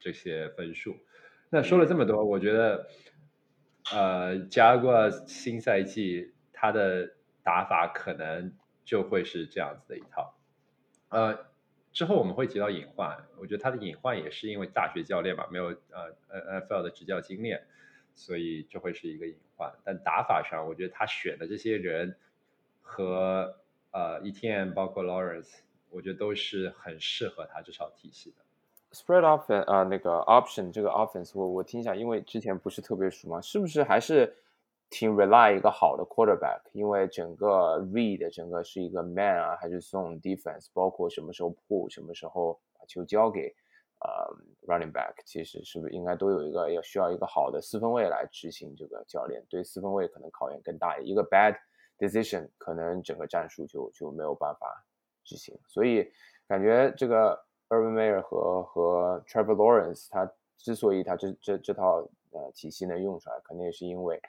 [0.00, 0.96] 这些分数。
[1.50, 2.88] 那说了这么多，我觉得
[3.92, 8.52] 呃，加过新赛季他的打法可能
[8.84, 10.34] 就会是这样子的一套。
[11.08, 11.46] 呃，
[11.90, 17.66] 之后我们会提到隐患，我觉得他的隐患也是因为大学教练嘛，没有呃呃 NFL 的执教经验，
[18.18, 19.72] 所以这会是一个隐患。
[19.84, 22.14] 但打法上，我觉得他选的这些人
[22.82, 23.56] 和
[23.92, 25.60] 呃 ETN 包括 Lawrence，
[25.90, 28.36] 我觉得都是很适合他这套体系的。
[28.92, 34.34] Spread offense 啊，那个 option 这个 offense，我我听一下，因为之前不是特别熟嘛，是不是还是？
[34.90, 43.54] 挺 rely 一个好的 quarterback，因为整个 read 整个是一个 man 啊，还是送 defense，包括什么时候 pull，什么时候把球交给
[44.00, 44.34] 呃
[44.66, 51.56] running back，其实是不是应该都有一个要需要一个好的四分卫来执行这个教练，对四分卫可能考验更大，一个 bad
[51.98, 54.84] decision 可能整个战术就就没有办法
[55.24, 56.10] 执行，所以
[56.46, 57.38] 感觉这个
[57.68, 64.20] Urban Meyer 和和 Trevor Lawrence 他之所以他这这这套呃体系能用出来，肯定也是因为。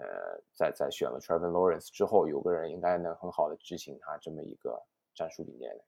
[0.00, 4.80] 呃，在在选了 Trevor Lawrence 之后，有个人应该能很好的执行他这么一个
[5.12, 5.84] 战术理念的。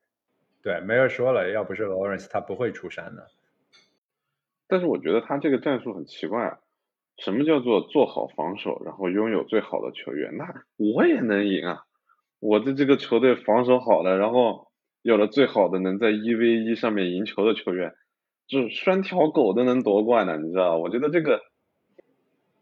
[0.62, 3.28] 对，没人说了，要不是 Lawrence，他不会出山的。
[4.68, 6.58] 但是我觉得他这个战术很奇怪，
[7.16, 10.36] 什么叫做做好防守，然后拥有最好的球员？
[10.36, 11.84] 那我也能赢啊！
[12.38, 14.68] 我的这个球队防守好了，然后
[15.02, 17.94] 有了最好的能在一 v 一上面赢球的球员，
[18.46, 20.78] 就拴条狗都能夺冠的，你知道？
[20.78, 21.42] 我觉得这个。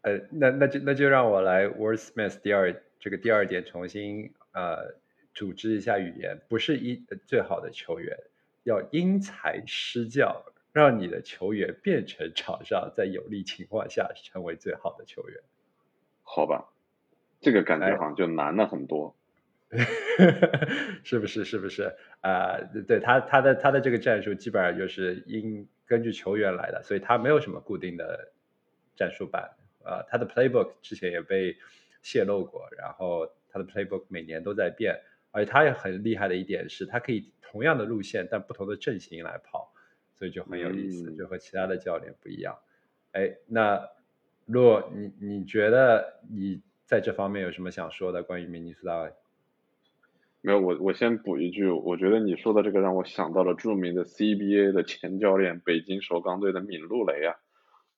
[0.01, 4.95] 呃，那那就那就让我来 wordsmith 第二这个第二点重新呃
[5.39, 8.17] 组织一下语言，不是一最好的球员，
[8.63, 15.39] 要因材施教，让你的球员变成场上在有利情况下成为最好的球员。
[16.23, 16.73] 好吧，
[17.39, 19.15] 这个感觉好像就难了很多，
[21.05, 21.45] 是不是？
[21.45, 21.95] 是不是？
[22.19, 28.33] 啊，对他他的他的这个战术基本上就是因根据球员来的，所以他没有什么固定的
[28.97, 29.51] 战术板。
[29.85, 31.55] 呃，他的 playbook 之前也被
[32.01, 34.99] 泄露过，然后他的 playbook 每年都在变，
[35.31, 39.73] 而且他也很厉害的一点是，他可以同样的路线，但不同的阵型来跑，
[40.15, 42.57] 所以就很有意思，就和其他的教练不一样。
[43.11, 43.89] 哎，那
[44.45, 48.23] 若你你觉得你在这方面有什么想说的？
[48.23, 49.11] 关于明尼苏达？
[50.41, 57.35] 没有，我我先补一句，我觉得你说的这个让我想到了著名的 CBA 的前教练，北京首钢队的闵鹿蕾啊，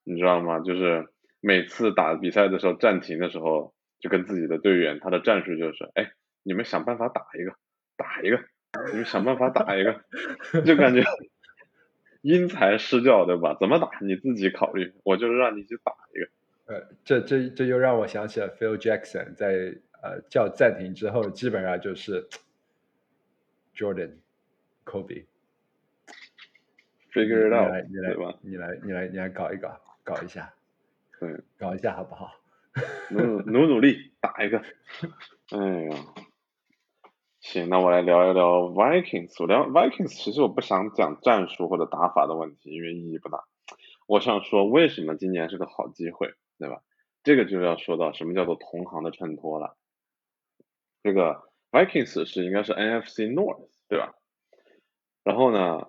[0.04, 0.60] 你知道吗？
[0.60, 1.08] 就是。
[1.44, 6.12] 每次打比赛的时候暂停的时候，就跟自己的队员，他的战术就是，哎，
[6.44, 7.54] 你们想办法打一个，
[7.96, 8.40] 打一个，
[8.92, 10.04] 你们想办法打一个，
[10.66, 11.04] 就感觉
[12.22, 13.56] 因材施教，对吧？
[13.60, 16.28] 怎么打你自己考虑，我就是让你去打一个。
[16.74, 22.30] 呃，这这这又让我想起了 Phil Jackson 在呃叫暂停之后，基本上就是
[23.76, 24.12] Jordan
[24.86, 25.26] Kobe，figure
[27.50, 30.54] it out，你来，你来，你来，你来搞一搞，搞一下。
[31.20, 32.34] 嗯，搞一下好不好？
[33.10, 34.58] 努努努力打一个。
[35.52, 35.98] 哎呀，
[37.42, 39.34] 行，那我来聊一聊 Vikings。
[39.40, 43.44] 我聊 Vikings，其实我不想讲战术或者打法的问题，因为意义不大。
[44.08, 46.84] 我想说，为什么今年是个好机会，对吧？
[47.24, 49.76] 这个就要说到什么叫做同行的衬托了。
[51.02, 54.14] 这个 Vikings 是应该是 NFC North，对吧？
[55.24, 55.88] 然后呢？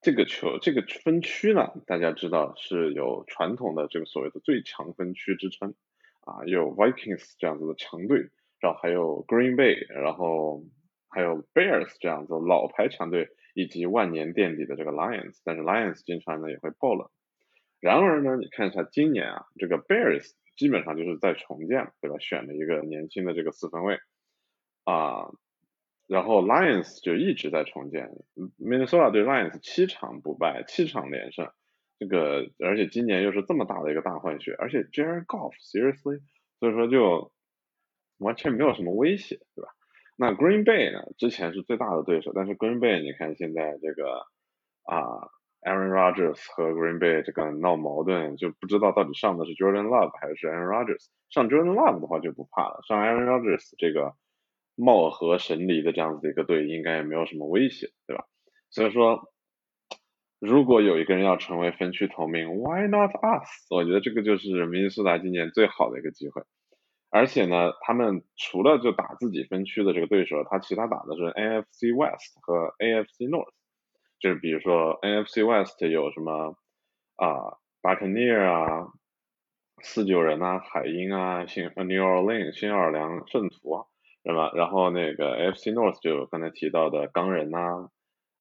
[0.00, 5.74] 这个球这个分区呢，大家知道是有传统的这个所谓的最强分区之称
[6.20, 10.64] 啊，有 Vikings 这样子的强队，然后还有 Green Bay，然后
[11.08, 17.08] 还有 Bears 这样子老牌强队，以及万年垫底的这个 Lions，但是 Lions 经常呢也会爆冷。
[17.80, 22.18] 然而呢，你看一下今年啊，这个 Bears 基本上就是在重建，对吧？
[22.18, 23.98] 选了一个年轻的这个四分卫
[24.84, 25.30] 啊。
[26.08, 28.10] 然后 Lions 就一直在重建
[28.58, 31.52] ，Minnesota 对 Lions 七场不败，七场连胜，
[31.98, 36.20] 这个而且今年又是这么大的一个大换血，而且 Jared Goff seriously，
[36.58, 37.30] 所以说就
[38.18, 39.70] 完全没有什么威胁，对吧？
[40.16, 44.26] 那 Green Bay 呢，之前是最大的对手，但是 Green Bay 你看现在这个
[44.84, 45.28] 啊
[45.62, 53.72] ，Aaron Rodgers 和 Green Bay 这个闹矛盾，就不知道到底上的是 Jordan Love 还是 Aaron Rodgers，上 Jordan Love 的话就不怕了，上 Aaron Rodgers
[53.78, 54.14] 这个。
[54.80, 58.26] 貌合神离的这样子的一个队，应该也没有什么威胁，对吧？
[58.70, 59.32] 所以说，
[60.38, 63.66] 如果有一个人要成为分区头名，Why not us？
[63.70, 66.42] 我觉得这个就是明尼苏达今年最好的一个机会。
[67.10, 73.52] 而且呢，他们除了就打自己分区的这个对手，他其他打的是 NFC West 和 AFC North。
[74.20, 76.56] 就是比如说 NFC West 有什么
[77.16, 78.88] 啊，Buccaneer 啊，
[79.80, 83.86] 四九人啊，海鹰啊，新 New Orleans 新奥尔良圣徒啊，
[84.24, 84.50] 对吧？
[84.56, 87.90] 然后那个 AFC North 就刚才提到的钢人呐，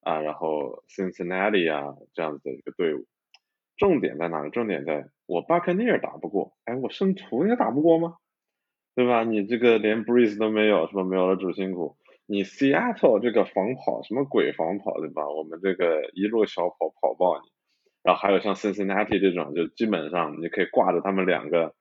[0.02, 3.06] 啊，然后 Cincinnati 啊这样子的一个队伍。
[3.78, 4.50] 重点在哪里？
[4.50, 8.18] 重点在我 Buccaneer 打不过，哎，我圣徒也打不过吗？
[8.98, 9.24] 对吧？
[9.24, 11.04] 你这个连 Breeze 都没有，是吧？
[11.04, 11.96] 没有了主心骨。
[12.26, 15.30] 你 Seattle 这个防跑什么鬼防跑对吧？
[15.30, 17.48] 我们这个一路小跑跑爆你，
[18.02, 21.76] 然后还有像 Cincinnati 这种，就基本上你可以挂着他们两个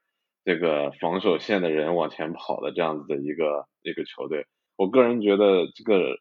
[0.44, 4.44] 这个防守线的人往前跑的这样子的一个一个球队。
[4.76, 6.18] 我个人觉得这个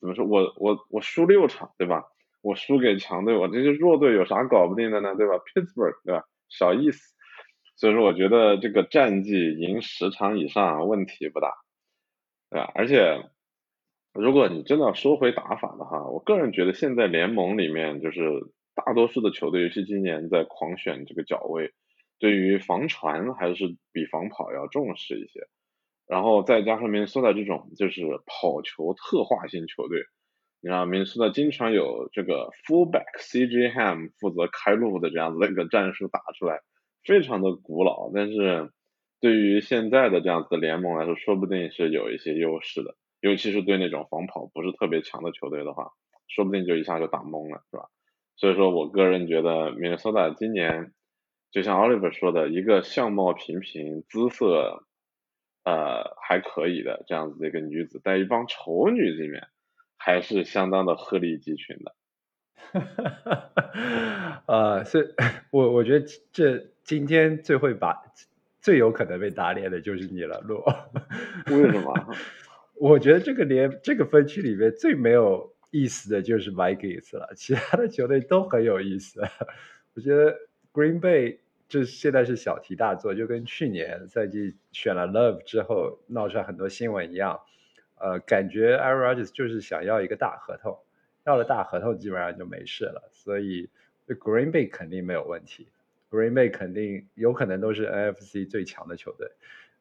[0.00, 0.24] 怎么说？
[0.26, 2.02] 我我我输六场对吧？
[2.42, 5.14] 我输给强队，我这些弱队有啥搞不定的呢？
[5.14, 6.24] 对吧？Pittsburgh 对吧？
[6.48, 7.13] 小意思。
[7.76, 11.54] 所以说，我觉得这个战绩赢十场以上问题不大。
[12.50, 12.70] 对吧？
[12.72, 13.30] 而且，
[14.12, 18.20] 如果你真的要说回打法的话，我个人觉得现在联盟里面就是
[18.76, 21.72] 大多数的球队，尤其今年在狂选这个脚位，
[22.20, 25.40] 对于防传还是比防跑要重视一些。
[26.06, 30.04] 然后再加上明尼苏达这种就是跑球特化型球队，
[30.60, 36.60] 你看明尼苏达经常有这个 fullback CJ Ham 负责开路的这样子的一个战术打出来，
[37.04, 38.70] 非常的古老，但是。
[39.20, 45.92] 对于现在的这样子的联盟来说，说不定是有一些优势的，尤其是对那种防跑不是特别强的球队的话，
[46.28, 47.88] 说不定就一下就打懵了，是吧？
[48.36, 50.92] 所以说我个人觉得，Minnesota 今年
[51.50, 54.84] 就像 Oliver 说的，一个相貌平平、姿色
[55.64, 59.46] 呃还可以的这样子的一个女子，在一帮丑女里面，
[59.96, 61.94] 还是相当的鹤立鸡群的。
[62.54, 65.14] 哈哈哈呃，是
[65.50, 68.02] 我我觉得这今天最会把。
[68.60, 70.64] 最有可能被打脸的就是你了，洛。
[71.48, 72.14] 为什么？
[72.80, 79.20] 我觉得这个连这个分区里面最没有意思的就是 Vikings 了，其他的球队都很有意思。
[79.92, 80.34] 我觉得
[80.72, 87.40] Green Bay 就现在是小题大做，就跟去年赛季选了 Love 之后闹出来很多新闻一样。
[87.96, 90.78] 呃，感觉 Aaron Rodgers 就是想要一个大合同，
[91.24, 93.68] 要了大合同基本上就没事了，所以
[94.06, 95.68] Green Bay 肯定没有问题。
[96.10, 99.30] Green Bay 肯定有可能都是 NFC 最强的球队。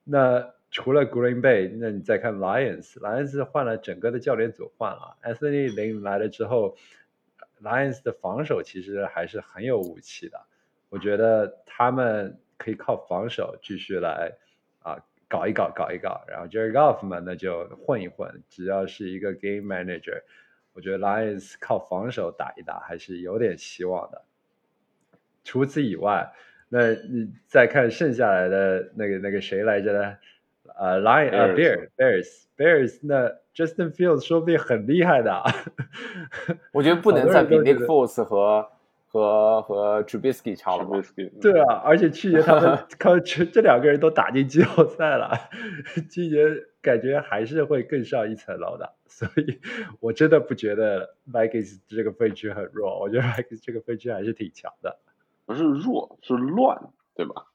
[0.03, 6.75] 那除了 Green Bay，那你再看 Lions，Lions 换了整个的教练组换了，Anthony Lynn 来了之后
[7.61, 10.41] ，Lions 的防守其实还是很有武器的。
[10.89, 14.33] 我觉得他们可以靠防守继续来
[14.79, 16.25] 啊搞一搞搞一搞。
[16.27, 20.23] 然后 Jerry Goff 嘛，那就混一混，只要是一个 Game Manager，
[20.73, 24.21] 我觉得 Lions 靠防守打一打还是有点希望的。
[25.43, 26.31] 除此以外，
[26.69, 30.15] 那你再看剩下来的那个那个谁来着呢？
[30.75, 35.43] 呃，Lion 呃，Bears Bears Bears，那 Justin Fields 说不定很厉害的。
[36.71, 38.67] 我觉得不 能再比 Nick Foles 和
[39.07, 40.87] 和和 Trubisky 差了。
[41.39, 45.31] 对啊，而且去年他们 靠这这两个人都打进季后赛了，
[46.09, 46.47] 今年
[46.83, 48.93] 感觉还是会更上一层楼的。
[49.07, 49.59] 所以
[49.99, 54.99] 我真的不觉得 Vikings 这个分区很弱，我觉得 Vikings 这个分区还是挺强的。
[55.45, 57.47] 不是弱，是乱，对吧？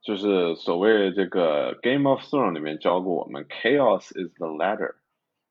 [0.00, 4.94] 就是所谓这个《Game of Thrones》里面教过我们，Chaos is the ladder，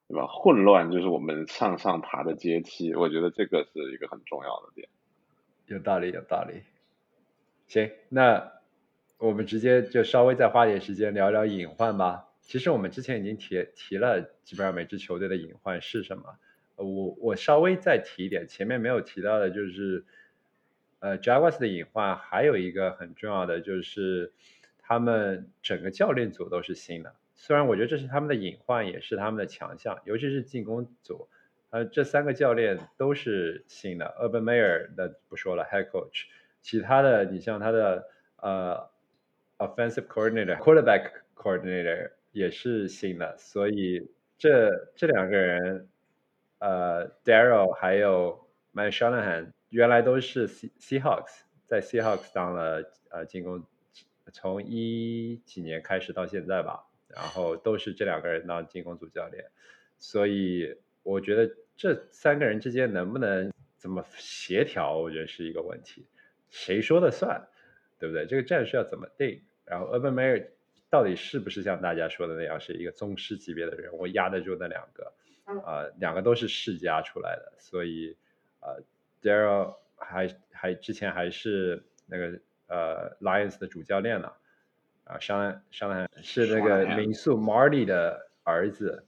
[0.08, 0.28] 对吧？
[0.28, 2.94] 混乱就是我们向上爬的阶梯。
[2.96, 4.90] 我觉得这个是一个很重要的点。
[5.68, 6.64] 有道理，有道理。
[7.68, 8.52] 行，那
[9.20, 12.26] 我们直接就稍微再花点时间聊聊隐患吧。
[12.52, 16.36] 其实我们之前已经提提了，基本上每支球队的隐患是什么。
[16.76, 20.04] 我我稍微再提一点，前面没有提到的就是。
[21.00, 24.34] 呃，Jaguars 的隐患还有一个很重要的就是，
[24.78, 27.16] 他们整个教练组都是新的。
[27.34, 31.28] 虽然我觉得这是他们的隐患，也是他们的强项，尤其是进攻组。
[31.72, 34.14] 呃，这三个教练都是新的。
[34.20, 36.26] Urban Meyer 那不说了，Head Coach。
[36.62, 38.90] 其他的，你像他的呃
[39.58, 43.38] ，Offensive Coordinator、Quarterback Coordinator 也是新的。
[43.38, 45.90] 所以这这两个人，
[46.60, 49.52] 呃，Daryl 还有 Mike Shanahan。
[49.70, 53.64] 原来都是 C Seahawks 在 Seahawks 当了呃进攻，
[54.34, 59.46] 从一几年开始到现在吧，然后都是这两个人当进攻组教练，
[59.98, 66.06] 所以我觉得这三个人之间能不能怎么协调，我觉得是一个问题，
[66.50, 67.48] 谁说的算，
[67.98, 68.26] 对不对？
[68.26, 69.42] 这个战术要怎么定？
[69.64, 70.48] 然后 Urban Meyer
[70.92, 73.92] 到底是不是像大家说的那样是一个宗师级别的人？
[73.98, 75.12] 我压得住那两个，
[75.66, 78.16] 啊，两个都是世家出来的，所以
[78.60, 78.84] 呃。
[79.24, 84.34] Daryl 还还之前还是那个呃 Lions 的主教练呢，
[85.04, 89.06] 啊，上上是那个民宿 Marty 的儿子，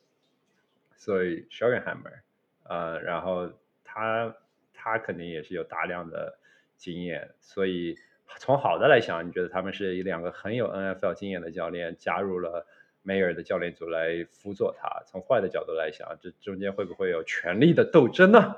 [0.96, 2.24] 所以 s h o g e n h a m m e r
[2.66, 3.52] 呃，然后
[3.84, 4.36] 他
[4.72, 6.38] 他肯定也是有大量的
[6.78, 7.98] 经验，所以
[8.40, 12.66] 从好的来想，你觉得他们是两个很有 NFL 经验的教练加入了
[13.06, 15.04] Mayor 的教练组来辅佐他？
[15.06, 18.56] 从坏的角度来想，这中间会不会有权力的斗争呢？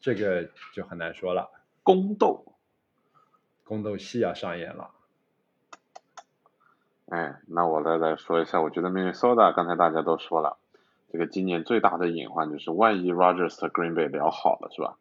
[0.00, 1.50] 这个就很难说了。
[1.82, 2.54] 宫斗，
[3.64, 4.90] 宫斗戏要上演了。
[7.08, 10.56] 哎，那我再来说一下，我觉得 Minnesota 刚才大家都说了。
[11.12, 14.96] 这个今年最大的隐患就是，万一 Rogers 和 Green Bay 聊好了，是吧？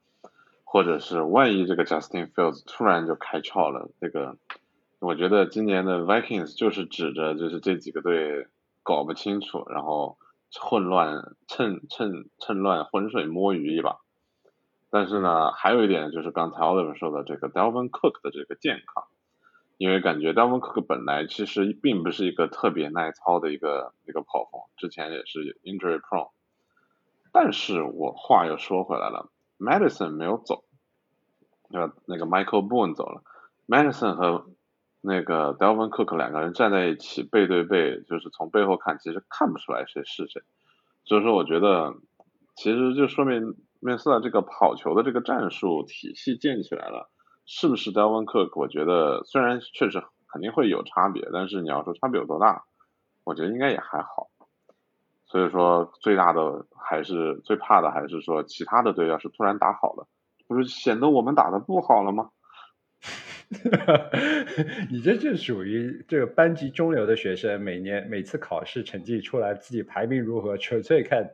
[0.72, 4.38] 或者是万一这个 Justin Fields 突然就开窍了，这个
[5.00, 8.46] 我觉得今年的 Vikings 就是指着就是这几个队
[8.84, 10.20] 搞不清楚，然后
[10.62, 13.98] 混乱趁趁趁乱浑水摸鱼一把。
[14.92, 19.06] 但是呢，还有一点就是刚才 Oliver 说的这个 Delvin Cook 的这个健康。
[19.78, 26.30] 因为感觉 Dalvin Cook 本来其实并不是一个特别耐操的一个一个跑锋，之前也是 injury prone。
[27.32, 30.64] 但是我话又说回来了，Madison 没有走，
[31.70, 31.93] 对吧？
[32.05, 33.22] 那个 Michael Boone 走了
[33.68, 34.47] ，Madison 和
[35.01, 40.41] 那个 Delvin Cook 两个人站在一起背对背，就是从背后看，其实看不出来谁是谁。
[41.05, 41.95] 所以说，我觉得
[42.55, 47.10] 其实就说明面斯的这个跑球的这个战术体系建起来了。
[47.51, 48.60] 是不是 Delvin Cook？
[48.60, 52.66] 我觉得虽然确实肯定会有差别，但是你要说差别有多大，
[53.24, 54.30] 我觉得应该也还好。
[55.30, 60.08] 所以说最大的还是最怕的还是说其他的队要是突然打好了，
[60.48, 62.32] 不是显得我们打的不好了吗？
[64.92, 71.32] 你这就属于这个班级中流的学生，每年每次考试成绩出来，自己排名如何，纯粹看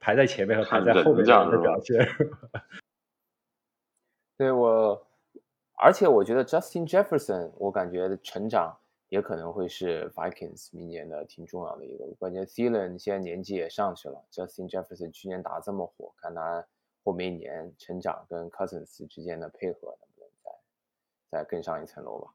[0.00, 2.08] 排在前面和排在后面的表现。
[4.36, 5.06] 对我。
[5.80, 8.76] 而且我觉得 Justin Jefferson，我感觉成长
[9.08, 12.04] 也可能会是 Vikings 明年的挺重要的一个。
[12.18, 16.66] 关键 Thielen 现在年纪也上去了，Justin Jefferson 去年打这么火，看他
[17.04, 22.32] 后面一年成长跟 Cousins 之间的配合能不能再再更上一层楼吧。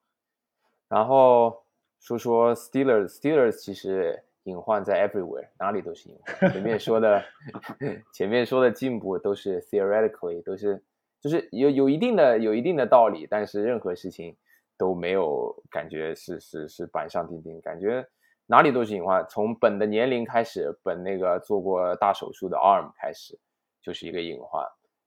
[0.87, 1.63] 然后
[1.99, 6.51] 说说 Steelers，Steelers 其实隐患在 everywhere，哪里都是隐患。
[6.51, 7.23] 前面说的
[8.13, 10.83] 前面说的进步都是 theoretically 都是。
[11.21, 14.35] 就是有有一定的有一定的道理，但是任何事情
[14.83, 18.05] 都没有感觉是是是板上钉钉，感觉
[18.47, 19.25] 哪里都是隐患。
[19.29, 23.39] 从本的年龄开始，本那个做过大手术的 arm 开始，
[23.81, 24.61] 就是一个隐患。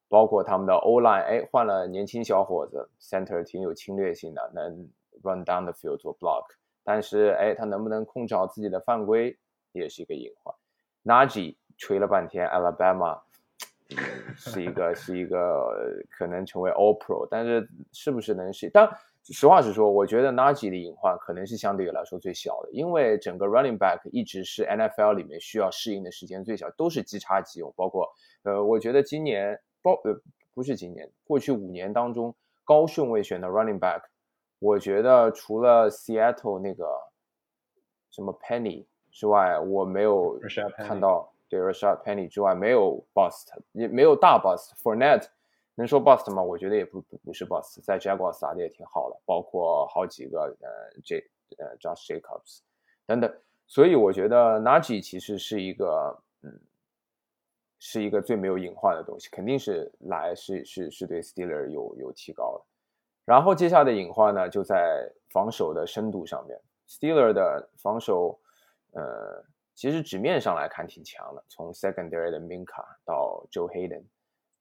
[0.08, 4.88] 包括他们的 O line，哎，换了年轻小伙子，center 挺有侵略性的，能
[5.22, 6.46] run down the field 做 block，
[6.82, 9.36] 但是哎，他能不能控制好自己的犯规，
[9.72, 10.54] 也是一个隐患。
[11.04, 13.20] Najee 吹了半天 Alabama。
[14.36, 15.72] 是一个是一个
[16.10, 18.68] 可能成为 All Pro，但是是不是能是？
[18.68, 18.90] 但
[19.32, 27.72] 实话实说，我觉得 Najee 的隐患可能是相对来说最小的，因为整个 Running Back 一直是 NFL 里面需要适应的时间最小，都是即插即用。
[27.76, 28.08] 包括
[28.44, 30.14] 呃，我觉得今年包呃
[30.54, 34.02] 不是今年，过去五年当中高顺位选的 Running Back，
[34.58, 36.86] 我觉得除了 Seattle 那个
[38.10, 40.38] 什么 Penny 之外，我没有
[40.76, 41.32] 看到。
[41.48, 44.72] 对 Rashad Penny 之外，没有 bust，也没有大 bust。
[44.82, 45.28] Fournette
[45.76, 46.42] 能说 bust 吗？
[46.42, 52.60] 我觉得也不不不是 bust，在 Jaguars 打的也挺好的，包括好几个呃 J 呃 Josh Jacobs
[53.06, 53.32] 等等。
[53.66, 56.60] 所以我觉得 Najee 其实是一个嗯，
[57.78, 62.64] 是一个最没有隐患的东西，肯定是来是是是对 Steeler 有有提高的。
[63.24, 68.38] 然后接下来的隐患呢，就在防守的深度上面，Steeler 的防守
[68.92, 69.44] 呃。
[69.78, 74.04] 其实纸面上来看挺强的，从 secondary 的 Minka 到 Joe Hayden，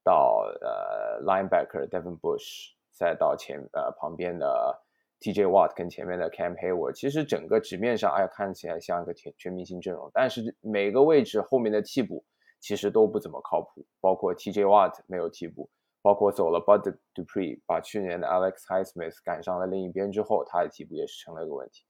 [0.06, 4.80] 到呃 linebacker Devin Bush，再到前呃旁边的
[5.18, 12.24] TJ Watt 跟前面的 Cam Hayward，其实整个纸面上哎看起来像一个全全明星阵容，但是每个位置后面的替补
[12.60, 15.68] 其实都不怎么靠谱，包括 TJ Watt 没有替补，
[16.02, 21.84] 包括走了 Bud Dupree，把去年的 Alex Highsmith 赶上了另一边之后，他的替补也是成了一个问题。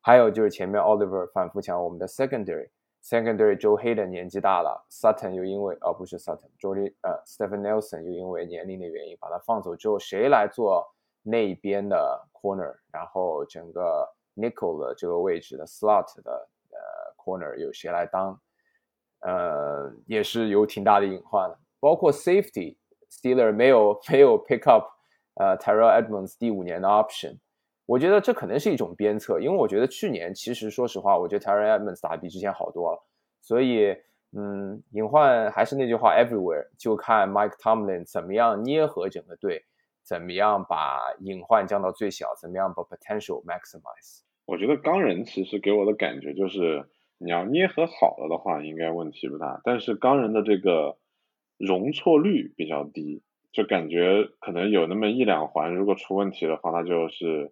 [0.00, 2.70] 还有就是前面 Oliver 反复讲我们的 secondary
[3.08, 10.86] Secondary Joe Hayden 年纪大了，Sutton 又因为哦不是 Sutton，Jody 呃 Stephen Nelson 又因为年龄的原因把他放走之后，谁来做
[11.22, 12.76] 那边的 corner？
[12.92, 14.06] 然后整个
[14.36, 16.76] nickel 的这个位置的 slot 的呃
[17.16, 18.38] corner 有谁来当？
[19.20, 24.84] 呃也是有挺大的隐患的，包括 safety，Steeler 没有没有 pick up
[25.36, 27.38] 呃 Terrell Edmonds 第五年的 option。
[27.88, 33.02] 我觉得这可能是一种鞭策，因为我觉得去年其实说实话，我觉得 Terry Edmonds 打比之前好多了，
[33.40, 33.96] 所以
[34.36, 39.64] 嗯，隐患还是那句话，everywhere，就看 Mike Tomlin 怎么样捏合整个队，
[40.04, 44.20] 怎么样把隐患降到最小，怎么样把 potential maximize。
[44.44, 46.84] 我觉得钢人其实给我的感觉就是，
[47.16, 49.62] 你要捏合好了的话，应该问题不大。
[49.64, 50.98] 但是钢人的这个
[51.56, 57.50] 容错率比较低，就感觉可能有那么一两环，如果出问题的话，那就是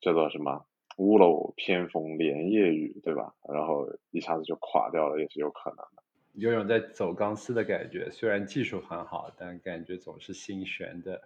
[0.00, 0.64] 叫做什么
[0.96, 3.34] 屋漏偏逢连夜雨，对吧？
[3.52, 6.02] 然后一下子就垮掉了，也是有可能的。
[6.34, 11.20] 有种在走钢丝的感觉，虽然技术很好，但感觉总是心悬的。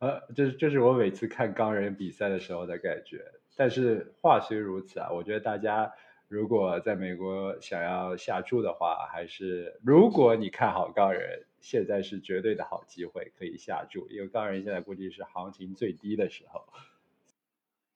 [0.00, 3.24] 呃，这是这是我每次看钢人比赛的时候的感觉。
[3.56, 5.92] 但是话虽如此啊，我觉得大家
[6.28, 16.64] 如果在美国想要下注的话，还是如果你看好钢人，现在是绝对的好机会可以下注，因为钢人现在估计是行情最低的时候。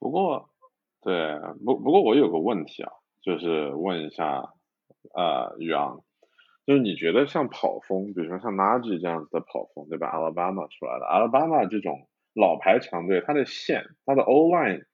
[0.00, 0.50] 不过，
[1.02, 2.90] 对，不不过我有个问题啊，
[3.22, 4.52] 就是问一下，
[5.14, 6.02] 呃，宇昂，
[6.66, 14.86] 就是你觉得像跑风，比如说像 Nagy 这样子的跑风，对吧？Alabama 出来的，Alabama 这种老牌强队，它的线，它的 O line。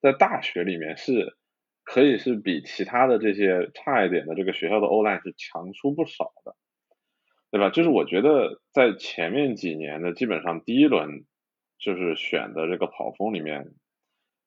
[0.00, 1.36] 在大学里面是
[1.82, 6.54] 可以是比其他的这些差一点的这个学校的 O line 是强出不少的，
[7.50, 7.70] 对吧？
[7.70, 11.24] 就是我觉得在前面几年的基本上第一轮
[11.80, 13.72] 就是选的这个跑锋里面，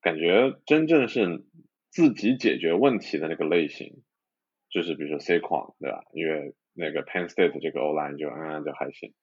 [0.02, 1.44] 感觉真正是
[1.90, 4.02] 自己解决问题的那个类型，
[4.70, 6.04] 就是比如说 C 框，对吧？
[6.14, 9.14] 因为那个 Penn State 这个 O line 就嗯就还行，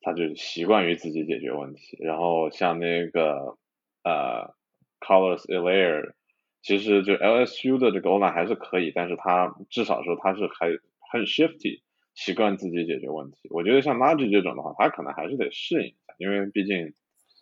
[0.00, 1.96] 他就习惯于自己解决问题。
[2.00, 3.56] 然后像那个
[4.02, 4.54] 呃。
[4.98, 6.14] Colors Elair，
[6.62, 10.68] 其实就 LSU 的这个 O line 还是可以，但是他至少说他是还
[11.12, 11.82] 很 shifty，
[12.14, 13.46] 习惯自己解决问题。
[13.50, 16.94] 我觉得像 Nagy 这种的话，他可能还是得适应一下，因为毕竟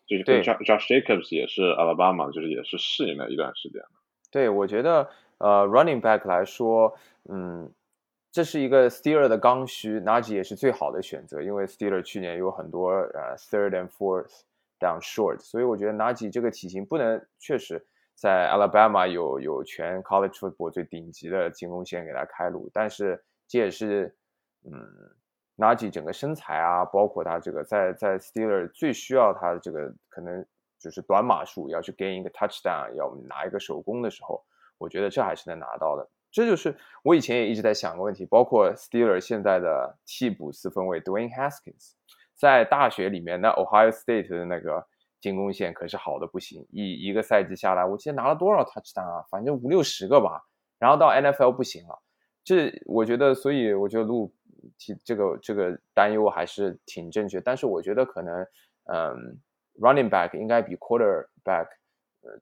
[0.07, 3.83] 就是 Josh Jacobs 也是 Alabama，就是也是适应了一段时间
[4.31, 6.95] 对，我觉得呃 Running Back 来说，
[7.29, 7.73] 嗯，
[8.33, 14.43] 这是一个 Steeler 的刚需，Najee 也是最好的选择，因为 Steeler 去年有很多呃 Third and Fourth。
[14.81, 24.15] down short，所以我觉得 Najee 这个体型不能确实在 Alabama 有有全 college football 最顶级的进攻线给他开路，但是这也是
[24.65, 24.73] 嗯
[25.57, 30.45] Nagy 整个身材啊，包括他这个在在 Steeler 最需要他的这个可能
[30.79, 34.45] 就是短码数要去 gain 一个 touchdown，要拿一个手攻的时候，
[34.79, 36.09] 我觉得这还是能拿到的。
[36.33, 41.93] 这就是我以前也一直在想个问题，包括 Steeler 现在的替补四分卫 Dwayne Haskins。
[42.35, 44.85] 在大学里面，那 Ohio State 的那个
[45.21, 49.25] 进攻线可是好的不行，一一个赛季下来，我记得拿了多少 touchdown 啊？
[49.31, 50.43] 反正五六十个吧。
[50.81, 52.03] 然后到 NFL 不行了，
[52.43, 54.35] 这我觉得，所以我觉得路
[54.79, 57.41] 提这个这个担忧还是挺正确。
[57.41, 58.47] 但是我觉得可能，
[58.85, 59.39] 嗯
[59.81, 61.69] ，running back 应该比 quarterback，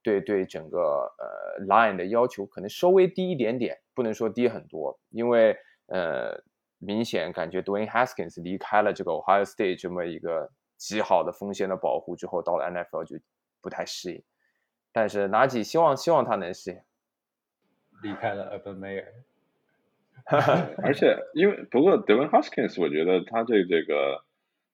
[0.03, 0.79] 对对整个
[1.19, 5.57] 呃 line 的要求可能稍微低一点点，不能说低很多，因为
[5.87, 6.43] 呃。
[6.85, 13.17] 明显感觉 Dwayne Haskins 离开了这个 Ohio State 这么一个极好的锋线的保护之后，到了 NFL 就
[13.61, 14.21] 不太适应。
[14.91, 16.81] 但是拿起希望希望他能适应。
[18.03, 19.07] 离开了 Urban Meyer，
[20.83, 24.25] 而且因为不过 Dwayne Haskins 我觉得他这这个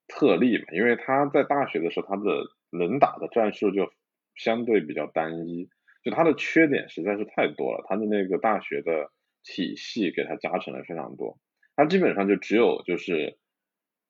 [0.07, 2.23] 特例嘛，因为他在大学的时候他的
[2.71, 3.91] 能打的战术就
[4.35, 5.69] 相对比较单一，
[6.03, 9.11] 就他的缺点实在是太多了，他的那个大学的
[9.43, 11.37] 体系给他加成了非常多。
[11.75, 13.37] 他基本上就只有就是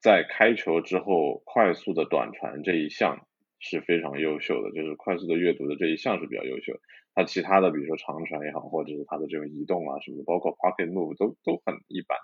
[0.01, 3.27] 在开球之后快速的短传这一项
[3.59, 6.79] 是非常优秀的，就是快速的阅读的这一项是比较优秀。
[7.19, 12.17] 他其他的比如说长传也好，或者是他的这种移动啊什么的，包括 pocket move 都都很一般。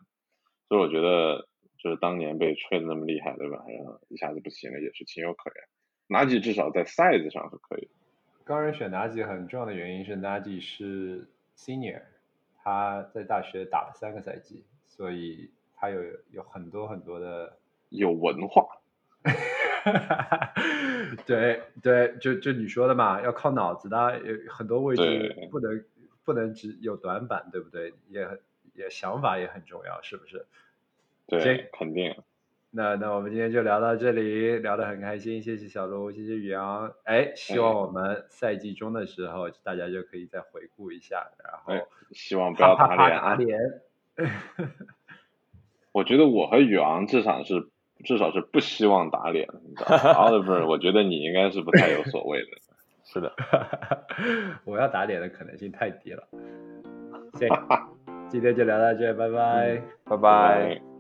[0.69, 3.65] 所以我觉得就是当年被吹的那么厉害，对吧？
[3.67, 5.61] 然后一下子不行了也是情有可原。
[6.07, 7.89] 纳吉至少在 size 上是可以。
[8.45, 11.27] 高人选纳吉很重要的原因是纳吉是
[11.57, 12.03] senior，
[12.63, 14.63] 他在大学打了三个赛季。
[14.87, 17.57] 所以他有有很多很多的
[17.89, 18.65] 有文化，
[21.25, 25.83] 对对，就就你说的嘛，要靠脑子的，有很多位置不能
[26.23, 27.93] 不能只有短板，对不对？
[28.09, 28.27] 也
[28.73, 30.45] 也想法也很重要，是不是？
[31.27, 32.15] 对，肯定。
[32.71, 36.93] 那那我们今天就聊到这里，聊得很开心，谢谢小卢，谢谢宇阳。
[37.05, 43.59] 哎，希望我们赛季中的时候大家就可以再回顾一下，然后希望不要打脸打脸。
[45.93, 47.69] 我觉得我和宇昂至少是
[48.03, 49.47] 至少是不希望打脸？
[49.77, 52.47] Oliver，我觉得你应该是不太有所谓的。
[53.07, 53.31] 是的，
[54.65, 56.27] 我要打脸的可能性太低了。
[57.35, 57.47] 行，
[58.29, 60.94] 今天就聊到这，拜拜，拜拜。